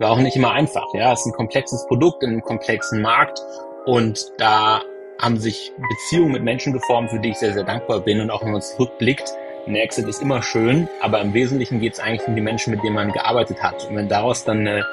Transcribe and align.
war 0.00 0.10
auch 0.10 0.18
nicht 0.18 0.36
immer 0.36 0.52
einfach. 0.52 0.86
Ja, 0.92 1.12
es 1.12 1.20
ist 1.20 1.26
ein 1.26 1.32
komplexes 1.32 1.86
Produkt 1.86 2.22
in 2.22 2.30
einem 2.30 2.42
komplexen 2.42 3.00
Markt 3.00 3.40
und 3.86 4.32
da 4.38 4.82
haben 5.20 5.38
sich 5.38 5.72
Beziehungen 5.88 6.32
mit 6.32 6.42
Menschen 6.42 6.72
geformt, 6.72 7.10
für 7.10 7.20
die 7.20 7.30
ich 7.30 7.36
sehr, 7.36 7.52
sehr 7.52 7.64
dankbar 7.64 8.00
bin. 8.00 8.20
Und 8.20 8.30
auch 8.30 8.42
wenn 8.42 8.50
man 8.50 8.62
zurückblickt, 8.62 9.32
ein 9.66 9.76
Exit 9.76 10.06
ist 10.08 10.20
immer 10.20 10.42
schön, 10.42 10.88
aber 11.00 11.20
im 11.20 11.32
Wesentlichen 11.32 11.80
geht 11.80 11.94
es 11.94 12.00
eigentlich 12.00 12.26
um 12.26 12.34
die 12.34 12.42
Menschen, 12.42 12.72
mit 12.72 12.82
denen 12.82 12.94
man 12.94 13.12
gearbeitet 13.12 13.62
hat. 13.62 13.88
Und 13.88 13.96
wenn 13.96 14.08
daraus 14.08 14.44
dann 14.44 14.60
eine 14.60 14.84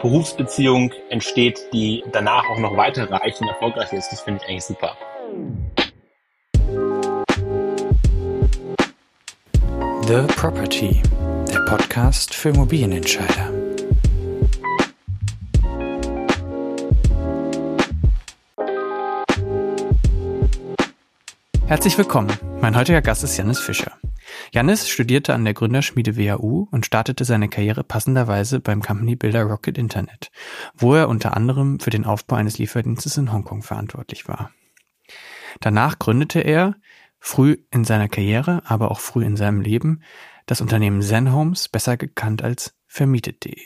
Berufsbeziehung 0.00 0.92
entsteht, 1.10 1.60
die 1.72 2.04
danach 2.12 2.48
auch 2.48 2.58
noch 2.58 2.76
weiter 2.76 3.10
reich 3.10 3.40
und 3.40 3.48
erfolgreich 3.48 3.92
ist, 3.92 4.10
das 4.10 4.20
finde 4.20 4.40
ich 4.42 4.48
eigentlich 4.48 4.64
super. 4.64 4.96
The 10.06 10.22
Property, 10.36 11.02
der 11.50 11.60
Podcast 11.60 12.34
für 12.34 12.50
Immobilienentscheider. 12.50 13.63
Herzlich 21.66 21.96
willkommen. 21.96 22.30
Mein 22.60 22.76
heutiger 22.76 23.00
Gast 23.00 23.24
ist 23.24 23.38
Janis 23.38 23.58
Fischer. 23.58 23.92
Janis 24.52 24.86
studierte 24.86 25.32
an 25.32 25.44
der 25.44 25.54
Gründerschmiede 25.54 26.14
WHU 26.14 26.68
und 26.70 26.84
startete 26.84 27.24
seine 27.24 27.48
Karriere 27.48 27.82
passenderweise 27.82 28.60
beim 28.60 28.82
Company 28.82 29.16
Builder 29.16 29.44
Rocket 29.44 29.78
Internet, 29.78 30.30
wo 30.74 30.94
er 30.94 31.08
unter 31.08 31.34
anderem 31.34 31.80
für 31.80 31.88
den 31.88 32.04
Aufbau 32.04 32.36
eines 32.36 32.58
Lieferdienstes 32.58 33.16
in 33.16 33.32
Hongkong 33.32 33.62
verantwortlich 33.62 34.28
war. 34.28 34.50
Danach 35.60 35.98
gründete 35.98 36.40
er, 36.40 36.76
früh 37.18 37.56
in 37.70 37.84
seiner 37.84 38.10
Karriere, 38.10 38.60
aber 38.66 38.90
auch 38.90 39.00
früh 39.00 39.24
in 39.24 39.36
seinem 39.36 39.62
Leben, 39.62 40.02
das 40.44 40.60
Unternehmen 40.60 41.00
Zen 41.00 41.32
Homes, 41.32 41.70
besser 41.70 41.96
gekannt 41.96 42.42
als 42.42 42.74
Vermietet.de. 42.86 43.56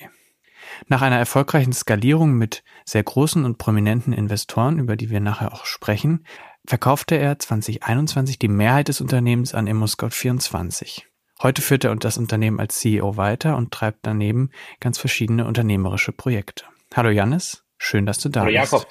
Nach 0.87 1.03
einer 1.03 1.19
erfolgreichen 1.19 1.73
Skalierung 1.73 2.34
mit 2.34 2.62
sehr 2.84 3.03
großen 3.03 3.44
und 3.44 3.59
prominenten 3.59 4.12
Investoren, 4.12 4.78
über 4.78 4.97
die 4.97 5.11
wir 5.11 5.20
nachher 5.20 5.53
auch 5.53 5.65
sprechen, 5.65 6.25
verkaufte 6.69 7.16
er 7.16 7.38
2021 7.38 8.38
die 8.38 8.48
Mehrheit 8.48 8.88
des 8.88 9.00
Unternehmens 9.00 9.55
an 9.55 9.66
ImmoScout24. 9.66 11.05
Heute 11.42 11.62
führt 11.62 11.84
er 11.84 11.97
das 11.97 12.19
Unternehmen 12.19 12.60
als 12.60 12.78
CEO 12.78 13.16
weiter 13.16 13.56
und 13.56 13.72
treibt 13.72 14.00
daneben 14.02 14.50
ganz 14.78 14.98
verschiedene 14.98 15.47
unternehmerische 15.47 16.12
Projekte. 16.12 16.64
Hallo 16.94 17.08
Janis, 17.08 17.64
schön, 17.78 18.05
dass 18.05 18.19
du 18.19 18.28
da 18.28 18.41
Hallo 18.41 18.60
bist. 18.60 18.72
Jakob. 18.72 18.86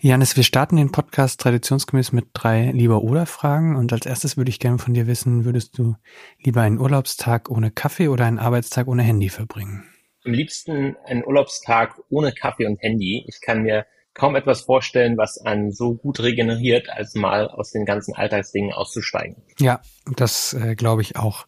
Janis, 0.00 0.36
wir 0.36 0.44
starten 0.44 0.76
den 0.76 0.92
Podcast 0.92 1.40
traditionsgemäß 1.40 2.12
mit 2.12 2.28
drei 2.32 2.70
Lieber-Oder-Fragen 2.70 3.76
und 3.76 3.92
als 3.92 4.06
erstes 4.06 4.38
würde 4.38 4.48
ich 4.48 4.58
gerne 4.58 4.78
von 4.78 4.94
dir 4.94 5.06
wissen, 5.06 5.44
würdest 5.44 5.76
du 5.76 5.96
lieber 6.42 6.62
einen 6.62 6.78
Urlaubstag 6.78 7.50
ohne 7.50 7.70
Kaffee 7.70 8.08
oder 8.08 8.24
einen 8.24 8.38
Arbeitstag 8.38 8.86
ohne 8.86 9.02
Handy 9.02 9.28
verbringen? 9.28 9.84
Am 10.24 10.32
liebsten 10.32 10.96
einen 11.04 11.22
Urlaubstag 11.22 12.00
ohne 12.08 12.32
Kaffee 12.32 12.64
und 12.64 12.80
Handy. 12.80 13.26
Ich 13.28 13.42
kann 13.42 13.62
mir 13.62 13.84
kaum 14.14 14.36
etwas 14.36 14.62
vorstellen, 14.62 15.18
was 15.18 15.38
einen 15.38 15.72
so 15.72 15.94
gut 15.94 16.20
regeneriert, 16.20 16.88
als 16.88 17.14
mal 17.14 17.48
aus 17.48 17.72
den 17.72 17.84
ganzen 17.84 18.14
Alltagsdingen 18.14 18.72
auszusteigen. 18.72 19.42
Ja, 19.58 19.80
das 20.16 20.54
äh, 20.54 20.76
glaube 20.76 21.02
ich 21.02 21.16
auch. 21.16 21.46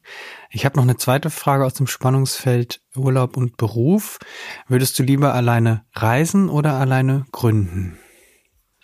Ich 0.51 0.65
habe 0.65 0.77
noch 0.77 0.83
eine 0.83 0.97
zweite 0.97 1.31
Frage 1.31 1.65
aus 1.65 1.75
dem 1.75 1.87
Spannungsfeld 1.87 2.81
Urlaub 2.97 3.37
und 3.37 3.57
Beruf. 3.57 4.19
Würdest 4.67 4.99
du 4.99 5.05
lieber 5.05 5.33
alleine 5.33 5.85
reisen 5.95 6.49
oder 6.49 6.75
alleine 6.75 7.27
gründen? 7.31 7.99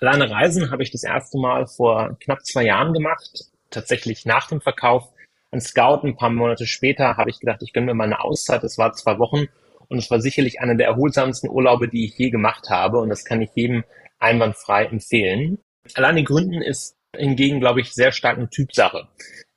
Alleine 0.00 0.30
reisen 0.30 0.70
habe 0.70 0.82
ich 0.82 0.90
das 0.90 1.04
erste 1.04 1.38
Mal 1.38 1.66
vor 1.66 2.16
knapp 2.20 2.44
zwei 2.44 2.64
Jahren 2.64 2.92
gemacht, 2.92 3.46
tatsächlich 3.70 4.24
nach 4.26 4.48
dem 4.48 4.60
Verkauf 4.60 5.08
an 5.50 5.60
Scout. 5.60 6.00
Ein 6.04 6.16
paar 6.16 6.30
Monate 6.30 6.66
später 6.66 7.16
habe 7.16 7.30
ich 7.30 7.40
gedacht, 7.40 7.62
ich 7.62 7.72
gönne 7.72 7.86
mir 7.86 7.94
mal 7.94 8.04
eine 8.04 8.20
Auszeit. 8.20 8.62
Das 8.62 8.78
war 8.78 8.92
zwei 8.92 9.18
Wochen 9.18 9.46
und 9.92 9.98
es 9.98 10.10
war 10.10 10.20
sicherlich 10.20 10.60
einer 10.60 10.74
der 10.74 10.86
erholsamsten 10.86 11.50
Urlaube, 11.50 11.86
die 11.86 12.06
ich 12.06 12.16
je 12.16 12.30
gemacht 12.30 12.70
habe 12.70 12.98
und 12.98 13.10
das 13.10 13.24
kann 13.24 13.42
ich 13.42 13.50
jedem 13.54 13.84
einwandfrei 14.18 14.86
empfehlen. 14.86 15.58
Alleine 15.94 16.24
Gründen 16.24 16.62
ist 16.62 16.96
hingegen, 17.14 17.60
glaube 17.60 17.82
ich, 17.82 17.92
sehr 17.92 18.10
stark 18.10 18.38
eine 18.38 18.48
Typsache. 18.48 19.08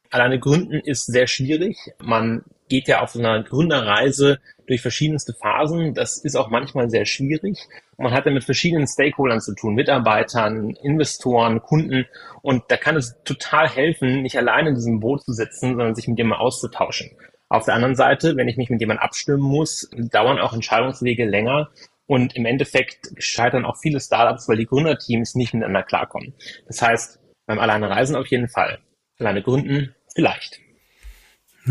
Alleine 0.10 0.40
Gründen 0.40 0.80
ist 0.80 1.06
sehr 1.06 1.28
schwierig. 1.28 1.78
Man 2.04 2.44
geht 2.68 2.88
ja 2.88 3.02
auf 3.02 3.12
so 3.12 3.20
einer 3.20 3.44
Gründerreise 3.44 4.40
durch 4.68 4.82
verschiedenste 4.82 5.34
Phasen. 5.34 5.94
Das 5.94 6.18
ist 6.18 6.36
auch 6.36 6.50
manchmal 6.50 6.90
sehr 6.90 7.06
schwierig. 7.06 7.60
Man 7.98 8.12
hat 8.12 8.26
ja 8.26 8.32
mit 8.32 8.44
verschiedenen 8.44 8.88
Stakeholdern 8.88 9.40
zu 9.40 9.56
tun, 9.56 9.76
Mitarbeitern, 9.76 10.72
Investoren, 10.84 11.62
Kunden. 11.62 12.06
Und 12.42 12.64
da 12.70 12.78
kann 12.78 12.98
es 12.98 13.16
total 13.24 13.70
helfen, 13.70 14.22
nicht 14.22 14.38
alleine 14.38 14.70
in 14.70 14.76
diesem 14.76 15.00
Boot 15.00 15.24
zu 15.24 15.32
sitzen, 15.32 15.70
sondern 15.70 15.96
sich 15.96 16.08
mit 16.08 16.18
jemandem 16.18 16.42
auszutauschen. 16.42 17.12
Auf 17.50 17.66
der 17.66 17.76
anderen 17.76 17.96
Seite, 17.96 18.36
wenn 18.36 18.48
ich 18.48 18.58
mich 18.58 18.70
mit 18.70 18.82
jemandem 18.82 19.04
abstimmen 19.04 19.44
muss, 19.44 19.90
dauern 19.94 20.40
auch 20.40 20.54
Entscheidungswege 20.54 21.26
länger. 21.26 21.70
Und 22.08 22.36
im 22.36 22.46
Endeffekt 22.46 23.12
scheitern 23.18 23.66
auch 23.66 23.78
viele 23.82 24.00
Startups, 24.00 24.48
weil 24.48 24.58
die 24.58 24.66
Gründerteams 24.66 25.36
nicht 25.36 25.54
miteinander 25.54 25.84
klarkommen. 25.84 26.34
Das 26.68 26.82
heißt, 26.82 27.20
beim 27.48 27.60
alleine 27.60 27.90
Reisen 27.90 28.16
auf 28.16 28.28
jeden 28.28 28.48
Fall. 28.48 28.80
Alleine 29.20 29.42
gründen 29.42 29.96
vielleicht. 30.14 30.60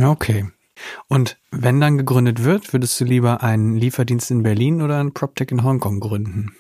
Okay. 0.00 0.46
Und 1.08 1.38
wenn 1.50 1.80
dann 1.80 1.98
gegründet 1.98 2.42
wird, 2.42 2.72
würdest 2.72 3.00
du 3.00 3.04
lieber 3.04 3.42
einen 3.42 3.76
Lieferdienst 3.76 4.30
in 4.30 4.42
Berlin 4.42 4.82
oder 4.82 4.98
einen 4.98 5.14
PropTech 5.14 5.50
in 5.50 5.62
Hongkong 5.62 6.00
gründen? 6.00 6.56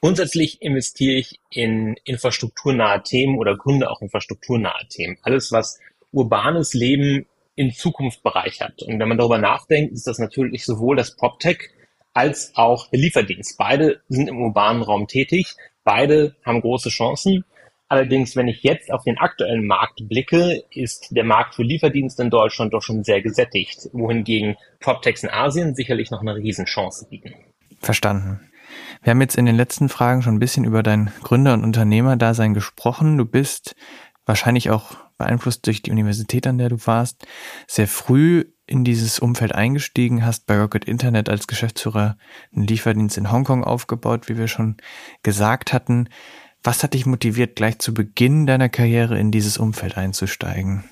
Grundsätzlich 0.00 0.62
investiere 0.62 1.14
ich 1.14 1.40
in 1.50 1.96
infrastrukturnahe 2.04 3.02
Themen 3.02 3.38
oder 3.38 3.56
gründe 3.56 3.90
auch 3.90 4.02
infrastrukturnahe 4.02 4.86
Themen. 4.88 5.18
Alles, 5.22 5.50
was 5.50 5.80
urbanes 6.12 6.74
Leben 6.74 7.26
in 7.56 7.72
Zukunft 7.72 8.22
bereichert. 8.22 8.82
Und 8.82 9.00
wenn 9.00 9.08
man 9.08 9.18
darüber 9.18 9.38
nachdenkt, 9.38 9.92
ist 9.92 10.06
das 10.06 10.18
natürlich 10.18 10.64
sowohl 10.64 10.96
das 10.96 11.16
PropTech 11.16 11.70
als 12.12 12.52
auch 12.54 12.88
der 12.90 13.00
Lieferdienst. 13.00 13.58
Beide 13.58 14.00
sind 14.08 14.28
im 14.28 14.40
urbanen 14.40 14.82
Raum 14.82 15.06
tätig. 15.06 15.54
Beide 15.84 16.36
haben 16.44 16.60
große 16.60 16.90
Chancen. 16.90 17.44
Allerdings, 17.88 18.34
wenn 18.34 18.48
ich 18.48 18.62
jetzt 18.62 18.90
auf 18.90 19.04
den 19.04 19.16
aktuellen 19.18 19.66
Markt 19.66 20.08
blicke, 20.08 20.64
ist 20.70 21.08
der 21.10 21.24
Markt 21.24 21.54
für 21.54 21.62
Lieferdienste 21.62 22.22
in 22.22 22.30
Deutschland 22.30 22.74
doch 22.74 22.82
schon 22.82 23.04
sehr 23.04 23.22
gesättigt, 23.22 23.88
wohingegen 23.92 24.56
PropTechs 24.80 25.22
in 25.22 25.30
Asien 25.30 25.74
sicherlich 25.74 26.10
noch 26.10 26.20
eine 26.20 26.34
Riesenchance 26.34 27.06
bieten. 27.08 27.34
Verstanden. 27.80 28.40
Wir 29.02 29.12
haben 29.12 29.20
jetzt 29.20 29.36
in 29.36 29.46
den 29.46 29.56
letzten 29.56 29.88
Fragen 29.88 30.22
schon 30.22 30.34
ein 30.34 30.40
bisschen 30.40 30.64
über 30.64 30.82
dein 30.82 31.12
Gründer- 31.22 31.54
und 31.54 31.62
Unternehmerdasein 31.62 32.54
gesprochen. 32.54 33.16
Du 33.16 33.24
bist 33.24 33.76
wahrscheinlich 34.26 34.70
auch 34.70 34.96
beeinflusst 35.16 35.66
durch 35.66 35.80
die 35.80 35.92
Universität, 35.92 36.46
an 36.46 36.58
der 36.58 36.68
du 36.68 36.76
warst, 36.86 37.26
sehr 37.66 37.88
früh 37.88 38.44
in 38.66 38.84
dieses 38.84 39.20
Umfeld 39.20 39.54
eingestiegen, 39.54 40.26
hast 40.26 40.46
bei 40.46 40.58
Rocket 40.60 40.84
Internet 40.84 41.28
als 41.28 41.46
Geschäftsführer 41.46 42.18
einen 42.54 42.66
Lieferdienst 42.66 43.16
in 43.16 43.30
Hongkong 43.30 43.64
aufgebaut, 43.64 44.28
wie 44.28 44.36
wir 44.36 44.48
schon 44.48 44.76
gesagt 45.22 45.72
hatten. 45.72 46.08
Was 46.62 46.82
hat 46.82 46.94
dich 46.94 47.06
motiviert, 47.06 47.54
gleich 47.54 47.78
zu 47.78 47.94
Beginn 47.94 48.46
deiner 48.46 48.68
Karriere 48.68 49.18
in 49.18 49.30
dieses 49.30 49.56
Umfeld 49.56 49.96
einzusteigen? 49.96 50.84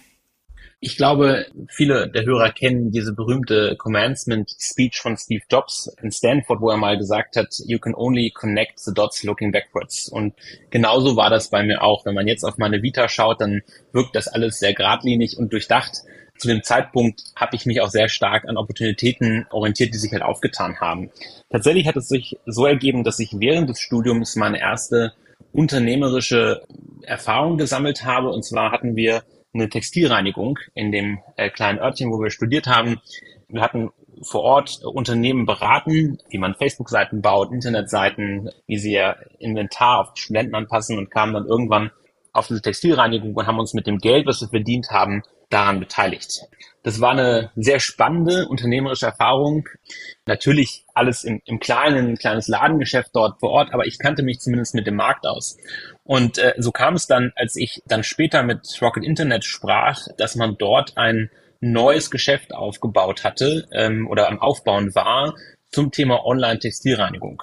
Ich 0.87 0.99
glaube, 0.99 1.47
viele 1.71 2.11
der 2.11 2.27
Hörer 2.27 2.51
kennen 2.51 2.91
diese 2.91 3.15
berühmte 3.15 3.75
Commencement 3.79 4.55
Speech 4.61 4.99
von 5.01 5.17
Steve 5.17 5.43
Jobs 5.51 5.91
in 6.03 6.13
Stanford, 6.13 6.61
wo 6.61 6.69
er 6.69 6.77
mal 6.77 6.99
gesagt 6.99 7.37
hat, 7.37 7.55
you 7.65 7.79
can 7.79 7.95
only 7.95 8.31
connect 8.31 8.79
the 8.81 8.93
dots 8.93 9.23
looking 9.23 9.51
backwards. 9.51 10.11
Und 10.11 10.35
genauso 10.69 11.17
war 11.17 11.31
das 11.31 11.49
bei 11.49 11.63
mir 11.63 11.81
auch. 11.81 12.05
Wenn 12.05 12.15
man 12.15 12.29
jetzt 12.29 12.45
auf 12.45 12.59
meine 12.59 12.83
Vita 12.83 13.09
schaut, 13.09 13.41
dann 13.41 13.63
wirkt 13.93 14.15
das 14.15 14.29
alles 14.29 14.59
sehr 14.59 14.75
geradlinig 14.75 15.39
und 15.39 15.55
durchdacht. 15.55 16.03
Zu 16.37 16.49
dem 16.49 16.63
Zeitpunkt 16.63 17.23
habe 17.35 17.57
ich 17.57 17.65
mich 17.65 17.81
auch 17.81 17.89
sehr 17.89 18.11
stark 18.11 18.47
an 18.47 18.59
Opportunitäten 18.59 19.47
orientiert, 19.49 19.95
die 19.95 19.99
sich 19.99 20.13
halt 20.13 20.23
aufgetan 20.23 20.81
haben. 20.81 21.11
Tatsächlich 21.49 21.87
hat 21.87 21.97
es 21.97 22.09
sich 22.09 22.37
so 22.45 22.67
ergeben, 22.67 23.05
dass 23.05 23.19
ich 23.21 23.31
während 23.39 23.71
des 23.71 23.81
Studiums 23.81 24.37
meine 24.37 24.61
erste 24.61 25.15
unternehmerische 25.53 26.61
Erfahrung 27.05 27.57
gesammelt 27.57 28.05
habe. 28.05 28.29
Und 28.29 28.45
zwar 28.45 28.71
hatten 28.71 28.97
wir 28.97 29.23
eine 29.55 29.69
Textilreinigung 29.69 30.59
in 30.75 30.93
dem 30.93 31.19
äh, 31.37 31.49
kleinen 31.49 31.79
Örtchen, 31.79 32.11
wo 32.13 32.21
wir 32.21 32.31
studiert 32.31 32.67
haben. 32.67 33.01
Wir 33.49 33.63
hatten 33.63 33.91
vor 34.23 34.43
Ort 34.43 34.85
Unternehmen 34.85 35.47
beraten, 35.47 36.19
wie 36.29 36.39
man 36.39 36.55
Facebook-Seiten 36.55 37.23
baut, 37.23 37.53
Internetseiten, 37.53 38.51
wie 38.67 38.79
sie 38.79 38.93
ihr 38.93 39.17
Inventar 39.39 40.01
auf 40.01 40.15
die 40.15 40.21
Studenten 40.21 40.55
anpassen 40.55 40.99
und 40.99 41.11
kamen 41.11 41.35
dann 41.35 41.47
irgendwann 41.47 41.91
auf 42.33 42.49
diese 42.49 42.63
Textilreinigung 42.63 43.35
und 43.35 43.47
haben 43.47 43.59
uns 43.59 43.75
mit 43.75 43.87
dem 43.87 43.99
Geld, 43.99 44.27
was 44.27 44.41
wir 44.41 44.49
verdient 44.49 44.91
haben, 44.91 45.23
daran 45.51 45.81
beteiligt. 45.81 46.49
Das 46.85 47.01
war 47.01 47.13
eine 47.13 47.51
sehr 47.57 47.81
spannende 47.81 48.47
unternehmerische 48.47 49.07
Erfahrung. 49.07 49.67
Natürlich 50.27 50.85
alles 50.93 51.25
im, 51.25 51.41
im 51.47 51.59
Kleinen, 51.59 52.11
ein 52.11 52.17
kleines 52.17 52.47
Ladengeschäft 52.47 53.11
dort 53.15 53.41
vor 53.41 53.51
Ort, 53.51 53.73
aber 53.73 53.87
ich 53.87 53.99
kannte 53.99 54.23
mich 54.23 54.41
zumindest 54.41 54.75
mit 54.75 54.87
dem 54.87 54.97
Markt 54.97 55.27
aus. 55.27 55.57
Und 56.05 56.37
äh, 56.37 56.53
so 56.59 56.73
kam 56.73 56.95
es 56.95 57.07
dann, 57.07 57.33
als 57.37 57.57
ich 57.57 57.83
dann 57.87 58.05
später 58.05 58.43
mit 58.43 58.61
Rocket 58.83 59.03
Internet 59.03 59.45
sprach, 59.47 60.07
dass 60.19 60.37
man 60.37 60.57
dort 60.59 60.99
ein 60.99 61.31
neues 61.61 62.11
Geschäft 62.11 62.55
aufgebaut 62.55 63.25
hatte 63.25 63.67
ähm, 63.73 64.07
oder 64.07 64.29
am 64.29 64.39
Aufbauen 64.39 64.95
war 64.95 65.35
zum 65.73 65.91
Thema 65.91 66.27
Online-Textilreinigung. 66.27 67.43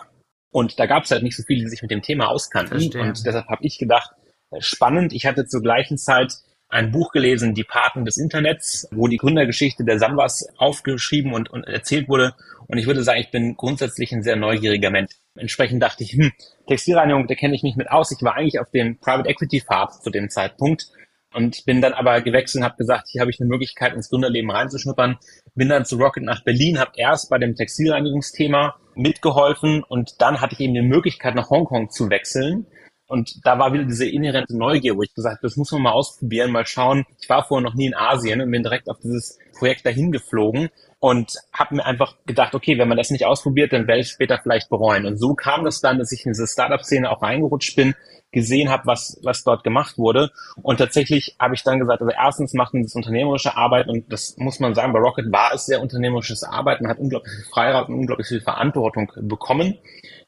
Und 0.52 0.80
da 0.80 0.86
gab 0.86 1.06
es 1.06 1.12
halt 1.12 1.24
nicht 1.24 1.36
so 1.36 1.42
viele, 1.42 1.62
die 1.62 1.70
sich 1.70 1.82
mit 1.82 1.90
dem 1.90 2.04
Thema 2.04 2.28
auskannten. 2.28 2.80
Verstehe. 2.80 3.02
Und 3.02 3.26
deshalb 3.26 3.48
habe 3.48 3.66
ich 3.66 3.80
gedacht, 3.80 4.12
äh, 4.52 4.62
spannend. 4.62 5.14
Ich 5.14 5.26
hatte 5.26 5.48
zur 5.48 5.64
gleichen 5.64 5.98
Zeit 5.98 6.34
ein 6.72 6.92
Buch 6.92 7.12
gelesen, 7.12 7.54
Die 7.54 7.64
Paten 7.64 8.06
des 8.06 8.18
Internets, 8.18 8.88
wo 8.92 9.08
die 9.08 9.18
Gründergeschichte 9.18 9.84
der 9.84 10.00
Sambas 10.00 10.48
aufgeschrieben 10.58 11.34
und, 11.34 11.50
und 11.50 11.68
erzählt 11.68 12.08
wurde. 12.08 12.34
Und 12.68 12.78
ich 12.78 12.88
würde 12.88 13.04
sagen, 13.04 13.20
ich 13.20 13.30
bin 13.30 13.56
grundsätzlich 13.58 14.12
ein 14.14 14.24
sehr 14.24 14.38
neugieriger 14.38 14.90
Mensch. 14.90 15.12
Entsprechend 15.36 15.84
dachte 15.84 16.04
ich, 16.04 16.14
hm, 16.14 16.32
Textilreinigung, 16.68 17.28
da 17.28 17.36
kenne 17.36 17.56
ich 17.56 17.64
mich 17.64 17.76
mit 17.76 17.92
aus. 17.92 18.12
Ich 18.12 18.24
war 18.24 18.36
eigentlich 18.36 18.60
auf 18.60 18.72
dem 18.72 18.98
Private 18.98 19.30
Equity 19.30 19.62
Pfad 19.62 20.02
zu 20.02 20.10
dem 20.10 20.30
Zeitpunkt 20.30 20.88
und 21.34 21.66
bin 21.66 21.82
dann 21.82 21.94
aber 21.94 22.22
gewechselt 22.22 22.62
und 22.62 22.66
habe 22.66 22.78
gesagt, 22.78 23.10
hier 23.10 23.22
habe 23.22 23.32
ich 23.32 23.40
eine 23.40 23.50
Möglichkeit, 23.50 23.94
ins 23.94 24.10
Gründerleben 24.10 24.50
reinzuschnuppern. 24.50 25.18
Bin 25.56 25.68
dann 25.68 25.86
zu 25.86 25.98
Rocket 25.98 26.24
nach 26.24 26.44
Berlin, 26.44 26.80
habe 26.80 26.92
erst 26.96 27.30
bei 27.30 27.38
dem 27.38 27.56
Textilreinigungsthema 27.56 28.76
mitgeholfen 28.96 29.84
und 29.84 30.22
dann 30.22 30.40
hatte 30.40 30.54
ich 30.54 30.62
eben 30.62 30.74
die 30.74 30.82
Möglichkeit, 30.82 31.36
nach 31.36 31.50
Hongkong 31.50 31.90
zu 31.90 32.10
wechseln 32.10 32.66
und 33.12 33.46
da 33.46 33.60
war 33.60 33.74
wieder 33.74 33.84
diese 33.84 34.08
inhärente 34.08 34.58
Neugier, 34.58 34.96
wo 34.96 35.02
ich 35.02 35.14
gesagt 35.14 35.40
habe, 35.40 35.48
das 35.48 35.58
muss 35.58 35.72
man 35.74 35.82
mal 35.82 35.92
ausprobieren, 35.92 36.52
mal 36.52 36.66
schauen. 36.66 37.04
Ich 37.22 37.30
war 37.30 37.44
vorher 37.44 37.68
noch 37.68 37.76
nie 37.76 37.88
in 37.88 37.94
Asien 37.94 38.40
und 38.40 38.50
bin 38.50 38.64
direkt 38.64 38.90
auf 38.90 39.00
dieses 39.04 39.38
Projekt 39.60 39.86
dahin 39.86 40.14
geflogen 40.14 40.70
und 41.00 41.34
habe 41.52 41.76
mir 41.76 41.86
einfach 41.86 42.16
gedacht, 42.26 42.56
okay, 42.56 42.78
wenn 42.78 42.88
man 42.88 42.98
das 42.98 43.10
nicht 43.10 43.26
ausprobiert, 43.26 43.74
dann 43.74 43.88
werde 43.88 44.00
ich 44.00 44.08
später 44.08 44.40
vielleicht 44.42 44.70
bereuen. 44.70 45.06
Und 45.06 45.18
so 45.18 45.34
kam 45.34 45.66
das 45.66 45.82
dann, 45.82 46.00
dass 46.00 46.14
ich 46.14 46.26
in 46.26 46.32
diese 46.32 46.48
Startup-Szene 46.48 47.12
auch 47.12 47.22
reingerutscht 47.22 47.76
bin, 47.76 47.96
gesehen 48.32 48.70
habe, 48.70 48.84
was, 48.86 49.20
was 49.24 49.44
dort 49.44 49.66
gemacht 49.66 49.98
wurde. 49.98 50.32
Und 50.62 50.78
tatsächlich 50.78 51.36
habe 51.38 51.54
ich 51.54 51.64
dann 51.64 51.80
gesagt, 51.80 52.02
also 52.02 52.14
erstens 52.18 52.54
macht 52.54 52.74
man 52.74 52.84
das 52.84 52.96
unternehmerische 52.96 53.58
Arbeit 53.58 53.90
und 53.90 54.12
das 54.12 54.38
muss 54.38 54.62
man 54.62 54.74
sagen, 54.74 54.94
bei 54.94 55.00
Rocket 55.00 55.32
war 55.34 55.54
es 55.54 55.66
sehr 55.66 55.82
unternehmerisches 55.82 56.44
Arbeiten, 56.44 56.88
hat 56.88 56.98
unglaublich 56.98 57.34
viel 57.34 57.46
Freiraum 57.52 57.88
und 57.88 58.00
unglaublich 58.00 58.28
viel 58.28 58.42
Verantwortung 58.42 59.12
bekommen. 59.18 59.78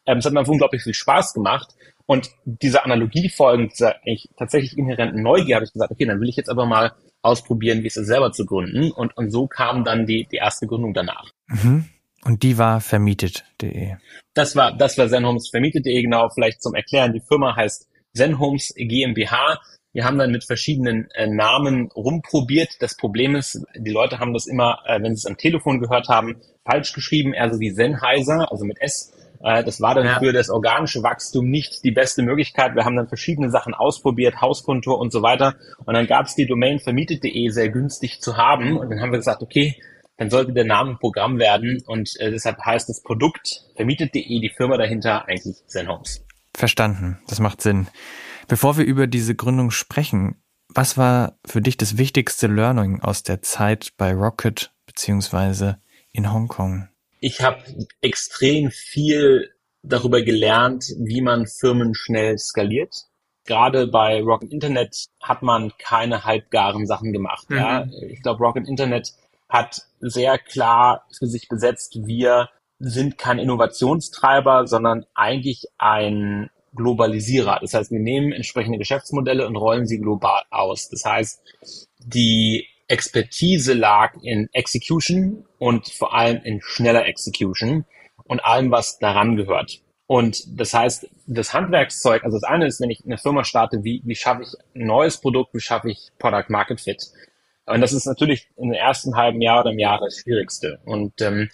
Ähm, 0.06 0.18
es 0.18 0.26
hat 0.26 0.34
mir 0.34 0.46
unglaublich 0.46 0.84
viel 0.84 0.94
Spaß 0.94 1.34
gemacht. 1.34 1.76
Und 2.06 2.32
diese 2.46 2.84
Analogie 2.84 3.30
folgend, 3.30 3.74
dieser 3.74 3.96
eigentlich 3.98 4.30
tatsächlich 4.38 4.78
inhärenten 4.78 5.22
Neugier, 5.22 5.56
habe 5.56 5.66
ich 5.66 5.74
gesagt, 5.74 5.92
okay, 5.92 6.06
dann 6.06 6.20
will 6.20 6.30
ich 6.30 6.36
jetzt 6.36 6.50
aber 6.50 6.66
mal 6.66 6.94
ausprobieren, 7.22 7.84
wie 7.84 7.88
es 7.88 7.98
ist, 7.98 8.08
selber 8.08 8.32
zu 8.32 8.46
gründen. 8.46 8.92
Und, 8.92 9.16
und 9.16 9.32
so 9.32 9.48
kam 9.48 9.84
dann 9.86 10.06
die, 10.06 10.28
die 10.30 10.38
erste 10.38 10.68
Gründung 10.68 10.94
danach. 10.94 11.32
Mhm. 11.48 11.86
Und 12.26 12.44
die 12.44 12.58
war 12.58 12.82
vermietet.de. 12.82 13.96
Das 14.34 14.56
war, 14.56 14.76
das 14.76 14.98
war 14.98 15.08
Zenhomes 15.10 15.50
vermietet.de, 15.50 16.02
genau, 16.02 16.30
vielleicht 16.30 16.62
zum 16.62 16.74
Erklären. 16.74 17.14
Die 17.14 17.22
Firma 17.22 17.56
heißt 17.56 17.88
Zenhomes 18.14 18.74
GmbH. 18.76 19.60
Wir 19.94 20.06
haben 20.06 20.18
dann 20.18 20.32
mit 20.32 20.44
verschiedenen 20.44 21.10
äh, 21.12 21.28
Namen 21.28 21.92
rumprobiert. 21.92 22.82
Das 22.82 22.98
Problem 22.98 23.36
ist, 23.36 23.64
die 23.76 23.92
Leute 23.92 24.20
haben 24.20 24.34
das 24.34 24.48
immer, 24.48 24.80
äh, 24.86 25.02
wenn 25.02 25.16
sie 25.16 25.20
es 25.20 25.26
am 25.26 25.38
Telefon 25.38 25.80
gehört 25.80 26.08
haben, 26.08 26.42
falsch 26.66 26.94
geschrieben, 26.94 27.34
eher 27.34 27.54
so 27.54 27.60
wie 27.60 27.70
Sennheiser, 27.70 28.52
also 28.52 28.66
mit 28.66 28.82
S 28.82 29.14
das 29.44 29.82
war 29.82 29.94
dann 29.94 30.06
ja. 30.06 30.20
für 30.20 30.32
das 30.32 30.50
organische 30.50 31.04
Wachstum 31.04 31.50
nicht 31.50 31.84
die 31.84 31.92
beste 31.92 32.24
Möglichkeit. 32.24 32.76
Wir 32.76 32.86
haben 32.86 32.96
dann 32.96 33.10
verschiedene 33.10 33.50
Sachen 33.50 33.74
ausprobiert, 33.74 34.40
Hauskontur 34.40 34.98
und 34.98 35.12
so 35.12 35.22
weiter. 35.22 35.56
Und 35.86 35.94
dann 35.94 36.08
gab 36.08 36.28
es 36.28 36.36
die 36.36 36.48
Domain 36.48 36.80
vermietet.de 36.80 37.50
sehr 37.50 37.70
günstig 37.70 38.22
zu 38.22 38.38
haben. 38.38 38.78
Und 38.78 38.90
dann 38.90 39.02
haben 39.02 39.12
wir 39.12 39.18
gesagt, 39.18 39.42
okay, 39.42 39.76
dann 40.18 40.30
sollte 40.30 40.54
der 40.54 40.64
Name 40.64 40.96
Programm 40.96 41.40
werden. 41.40 41.84
Und 41.86 42.18
äh, 42.22 42.32
deshalb 42.32 42.64
heißt 42.64 42.88
das 42.88 43.04
Produkt 43.04 43.66
vermietet.de, 43.76 44.40
die 44.40 44.52
Firma 44.56 44.78
dahinter, 44.78 45.28
eigentlich 45.28 45.58
Zen 45.68 45.90
Homes. 45.90 46.24
Verstanden. 46.56 47.20
Das 47.28 47.40
macht 47.40 47.62
Sinn. 47.62 47.88
Bevor 48.48 48.78
wir 48.78 48.86
über 48.86 49.08
diese 49.08 49.36
Gründung 49.36 49.72
sprechen, 49.72 50.42
was 50.70 50.98
war 50.98 51.38
für 51.46 51.62
dich 51.62 51.76
das 51.76 51.98
wichtigste 51.98 52.48
Learning 52.48 53.02
aus 53.02 53.24
der 53.24 53.42
Zeit 53.42 53.92
bei 53.98 54.14
Rocket 54.14 54.72
beziehungsweise 54.86 55.80
in 56.14 56.32
Hongkong? 56.32 56.88
Ich 57.24 57.42
habe 57.42 57.64
extrem 58.02 58.70
viel 58.70 59.54
darüber 59.82 60.22
gelernt, 60.22 60.94
wie 61.00 61.22
man 61.22 61.48
Firmen 61.48 61.96
schnell 61.96 62.38
skaliert. 62.38 63.06
Gerade 63.46 63.88
bei 63.88 64.22
Rocket 64.22 64.52
Internet 64.52 65.06
hat 65.22 65.42
man 65.42 65.72
keine 65.80 66.26
halbgaren 66.26 66.86
Sachen 66.86 67.14
gemacht. 67.14 67.50
Mhm. 67.50 67.58
Ja. 67.58 67.88
Ich 68.10 68.22
glaube, 68.22 68.44
Rocket 68.44 68.68
Internet 68.68 69.14
hat 69.48 69.84
sehr 70.02 70.38
klar 70.38 71.06
für 71.18 71.28
sich 71.28 71.48
besetzt, 71.48 71.98
wir 72.06 72.50
sind 72.80 73.18
kein 73.18 73.40
Innovationstreiber, 73.40 74.68
sondern 74.68 75.06
eigentlich 75.16 75.68
ein 75.78 76.50
Globalisierer. 76.76 77.60
Das 77.62 77.74
heißt, 77.74 77.92
wir 77.92 78.00
nehmen 78.00 78.34
entsprechende 78.34 78.80
Geschäftsmodelle 78.80 79.48
und 79.48 79.56
rollen 79.56 79.88
sie 79.88 80.00
global 80.00 80.44
aus. 80.50 80.90
Das 80.90 81.06
heißt, 81.06 81.42
die 82.00 82.68
Expertise 82.88 83.74
lag 83.74 84.14
in 84.22 84.50
Execution 84.54 85.46
und 85.58 85.90
vor 85.90 86.14
allem 86.14 86.42
in 86.44 86.62
schneller 86.62 87.06
Execution 87.06 87.86
und 88.26 88.44
allem, 88.44 88.72
was 88.72 89.00
daran 89.00 89.36
gehört. 89.36 89.82
Und 90.06 90.60
das 90.60 90.74
heißt, 90.74 91.10
das 91.28 91.54
Handwerkszeug, 91.54 92.24
also 92.24 92.38
das 92.38 92.44
eine 92.44 92.68
ist, 92.68 92.82
wenn 92.82 92.90
ich 92.90 93.04
eine 93.06 93.18
Firma 93.18 93.44
starte, 93.44 93.84
wie, 93.84 94.02
wie 94.06 94.16
schaffe 94.16 94.44
ich 94.44 94.50
ein 94.76 94.86
neues 94.86 95.20
Produkt, 95.20 95.54
wie 95.54 95.62
schaffe 95.62 95.90
ich 95.90 96.12
Product 96.20 96.50
Market 96.50 96.82
Fit? 96.82 97.12
Und 97.66 97.82
das 97.82 97.94
ist 97.94 98.06
natürlich 98.06 98.50
im 98.58 98.74
ersten 98.74 99.16
halben 99.16 99.42
Jahr 99.42 99.62
oder 99.62 99.72
im 99.72 99.80
Jahr 99.80 100.00
das 100.00 100.18
Schwierigste. 100.18 100.80
Und 100.86 101.22
ähm, 101.22 101.50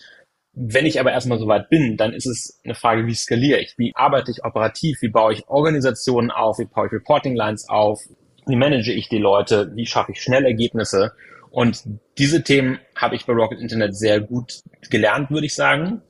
wenn 0.53 0.87
ich 0.87 0.99
aber 0.99 1.11
erstmal 1.11 1.37
soweit 1.37 1.69
bin, 1.69 1.95
dann 1.95 2.11
ist 2.11 2.25
es 2.25 2.59
eine 2.65 2.73
Frage, 2.73 3.05
wie 3.05 3.13
skaliere 3.13 3.59
ich? 3.59 3.77
Wie 3.77 3.95
arbeite 3.95 4.31
ich 4.31 4.43
operativ? 4.43 5.01
Wie 5.01 5.09
baue 5.09 5.33
ich 5.33 5.47
Organisationen 5.47 6.31
auf? 6.31 6.57
Wie 6.57 6.65
baue 6.65 6.87
ich 6.87 6.91
Reporting 6.91 7.35
Lines 7.35 7.69
auf? 7.69 8.01
Wie 8.49 8.55
manage 8.55 8.91
ich 8.91 9.09
die 9.09 9.17
Leute? 9.17 9.71
Wie 9.75 9.85
schaffe 9.85 10.11
ich 10.11 10.21
schnell 10.21 10.45
Ergebnisse? 10.45 11.13
Und 11.51 11.83
diese 12.17 12.43
Themen 12.43 12.79
habe 12.95 13.15
ich 13.15 13.25
bei 13.25 13.33
Rocket 13.33 13.59
Internet 13.59 13.95
sehr 13.95 14.19
gut 14.19 14.61
gelernt, 14.89 15.31
würde 15.31 15.45
ich 15.45 15.55
sagen. 15.55 16.01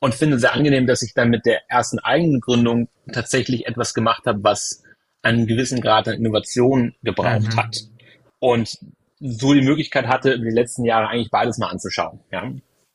Und 0.00 0.14
finde 0.14 0.38
sehr 0.38 0.52
angenehm, 0.52 0.86
dass 0.86 1.02
ich 1.02 1.14
dann 1.14 1.30
mit 1.30 1.46
der 1.46 1.62
ersten 1.70 1.98
eigenen 1.98 2.40
Gründung 2.40 2.88
tatsächlich 3.12 3.66
etwas 3.66 3.94
gemacht 3.94 4.26
habe, 4.26 4.44
was 4.44 4.82
einen 5.22 5.46
gewissen 5.46 5.80
Grad 5.80 6.08
an 6.08 6.14
Innovation 6.14 6.94
gebraucht 7.02 7.54
mhm. 7.54 7.56
hat. 7.56 7.78
Und 8.38 8.78
so 9.18 9.54
die 9.54 9.62
Möglichkeit 9.62 10.06
hatte, 10.06 10.38
die 10.38 10.50
letzten 10.50 10.84
Jahre 10.84 11.08
eigentlich 11.08 11.30
beides 11.30 11.56
mal 11.58 11.68
anzuschauen. 11.68 12.20
Ja. 12.30 12.52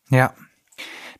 ja. 0.10 0.34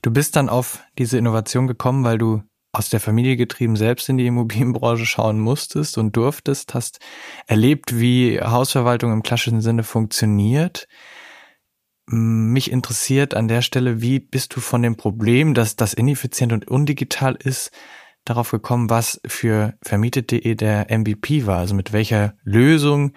Du 0.02 0.12
bist 0.12 0.36
dann 0.36 0.50
auf 0.50 0.84
diese 0.98 1.18
Innovation 1.18 1.68
gekommen, 1.68 2.04
weil 2.04 2.20
du 2.20 2.44
aus 2.72 2.90
der 2.90 3.00
Familie 3.00 3.36
getrieben 3.36 3.76
selbst 3.76 4.10
in 4.10 4.18
die 4.18 4.28
Immobilienbranche 4.28 5.06
schauen 5.06 5.40
musstest 5.40 5.98
und 5.98 6.16
durftest, 6.16 6.74
hast 6.74 7.00
erlebt, 7.48 8.00
wie 8.00 8.40
Hausverwaltung 8.40 9.12
im 9.12 9.24
klassischen 9.24 9.62
Sinne 9.62 9.84
funktioniert. 9.84 10.88
Mich 12.06 12.72
interessiert 12.72 13.34
an 13.34 13.48
der 13.48 13.62
Stelle, 13.62 14.02
wie 14.02 14.20
bist 14.20 14.56
du 14.56 14.62
von 14.62 14.82
dem 14.82 14.98
Problem, 14.98 15.54
dass 15.54 15.76
das 15.76 15.94
ineffizient 15.94 16.52
und 16.54 16.68
undigital 16.68 17.36
ist, 17.36 17.72
darauf 18.26 18.52
gekommen, 18.52 18.90
was 18.90 19.20
für 19.26 19.76
vermietet.de 19.82 20.56
der 20.56 20.88
MVP 20.90 21.46
war? 21.46 21.60
Also 21.60 21.76
mit 21.76 21.94
welcher 21.94 22.36
Lösung, 22.44 23.14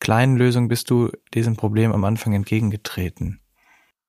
kleinen 0.00 0.36
Lösung 0.36 0.68
bist 0.68 0.90
du 0.90 1.10
diesem 1.34 1.56
Problem 1.56 1.92
am 1.92 2.04
Anfang 2.04 2.32
entgegengetreten? 2.32 3.40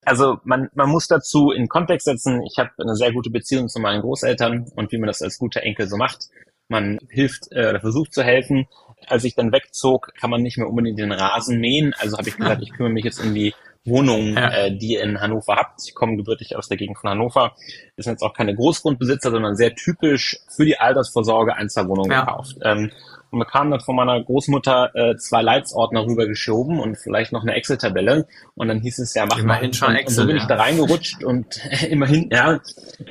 Also 0.07 0.39
man, 0.45 0.69
man 0.73 0.89
muss 0.89 1.07
dazu 1.07 1.51
in 1.51 1.67
Kontext 1.67 2.05
setzen, 2.05 2.41
ich 2.43 2.57
habe 2.57 2.71
eine 2.77 2.95
sehr 2.95 3.11
gute 3.11 3.29
Beziehung 3.29 3.67
zu 3.67 3.79
meinen 3.81 4.01
Großeltern 4.01 4.71
und 4.73 4.91
wie 4.93 4.97
man 4.97 5.07
das 5.07 5.21
als 5.21 5.37
guter 5.37 5.63
Enkel 5.63 5.89
so 5.89 5.97
macht. 5.97 6.29
Man 6.69 6.97
hilft 7.09 7.51
äh, 7.51 7.67
oder 7.69 7.81
versucht 7.81 8.13
zu 8.13 8.23
helfen. 8.23 8.67
Als 9.07 9.25
ich 9.25 9.35
dann 9.35 9.51
wegzog, 9.51 10.13
kann 10.17 10.29
man 10.29 10.41
nicht 10.41 10.57
mehr 10.57 10.69
unbedingt 10.69 10.97
den 10.97 11.11
Rasen 11.11 11.59
mähen. 11.59 11.93
Also 11.99 12.17
habe 12.17 12.29
ich 12.29 12.37
gesagt, 12.37 12.61
ich 12.61 12.71
kümmere 12.71 12.93
mich 12.93 13.03
jetzt 13.03 13.19
um 13.21 13.33
die 13.33 13.53
Wohnung, 13.83 14.35
ja. 14.35 14.49
äh, 14.49 14.77
die 14.77 14.93
ihr 14.93 15.03
in 15.03 15.19
Hannover 15.19 15.57
habt. 15.57 15.81
Ich 15.85 15.93
komme 15.93 16.15
gebürtig 16.15 16.55
aus 16.55 16.69
der 16.69 16.77
Gegend 16.77 16.97
von 16.97 17.09
Hannover. 17.09 17.53
Das 17.97 18.05
sind 18.05 18.13
jetzt 18.13 18.23
auch 18.23 18.33
keine 18.33 18.55
Großgrundbesitzer, 18.55 19.29
sondern 19.29 19.57
sehr 19.57 19.75
typisch 19.75 20.37
für 20.55 20.63
die 20.63 20.79
Altersvorsorge 20.79 21.53
Einzelwohnungen 21.53 22.11
ja. 22.11 22.21
gekauft. 22.21 22.55
Ähm, 22.63 22.91
und 23.31 23.39
bekam 23.39 23.71
dann 23.71 23.79
von 23.79 23.95
meiner 23.95 24.23
Großmutter 24.23 24.91
äh, 24.95 25.17
zwei 25.17 25.41
Leitsordner 25.41 26.05
rübergeschoben 26.05 26.79
und 26.79 26.97
vielleicht 26.97 27.31
noch 27.31 27.43
eine 27.43 27.53
Excel-Tabelle. 27.53 28.27
Und 28.55 28.67
dann 28.67 28.79
hieß 28.79 28.99
es 28.99 29.13
ja, 29.13 29.25
mach 29.25 29.39
immerhin 29.39 29.69
mal. 29.69 29.73
Schon 29.73 29.89
und, 29.89 29.95
Excel, 29.95 30.23
und 30.23 30.27
so 30.27 30.27
bin 30.27 30.35
ja. 30.37 30.41
ich 30.41 30.47
da 30.47 30.55
reingerutscht 30.55 31.23
und 31.23 31.59
immerhin, 31.89 32.29
ja. 32.31 32.59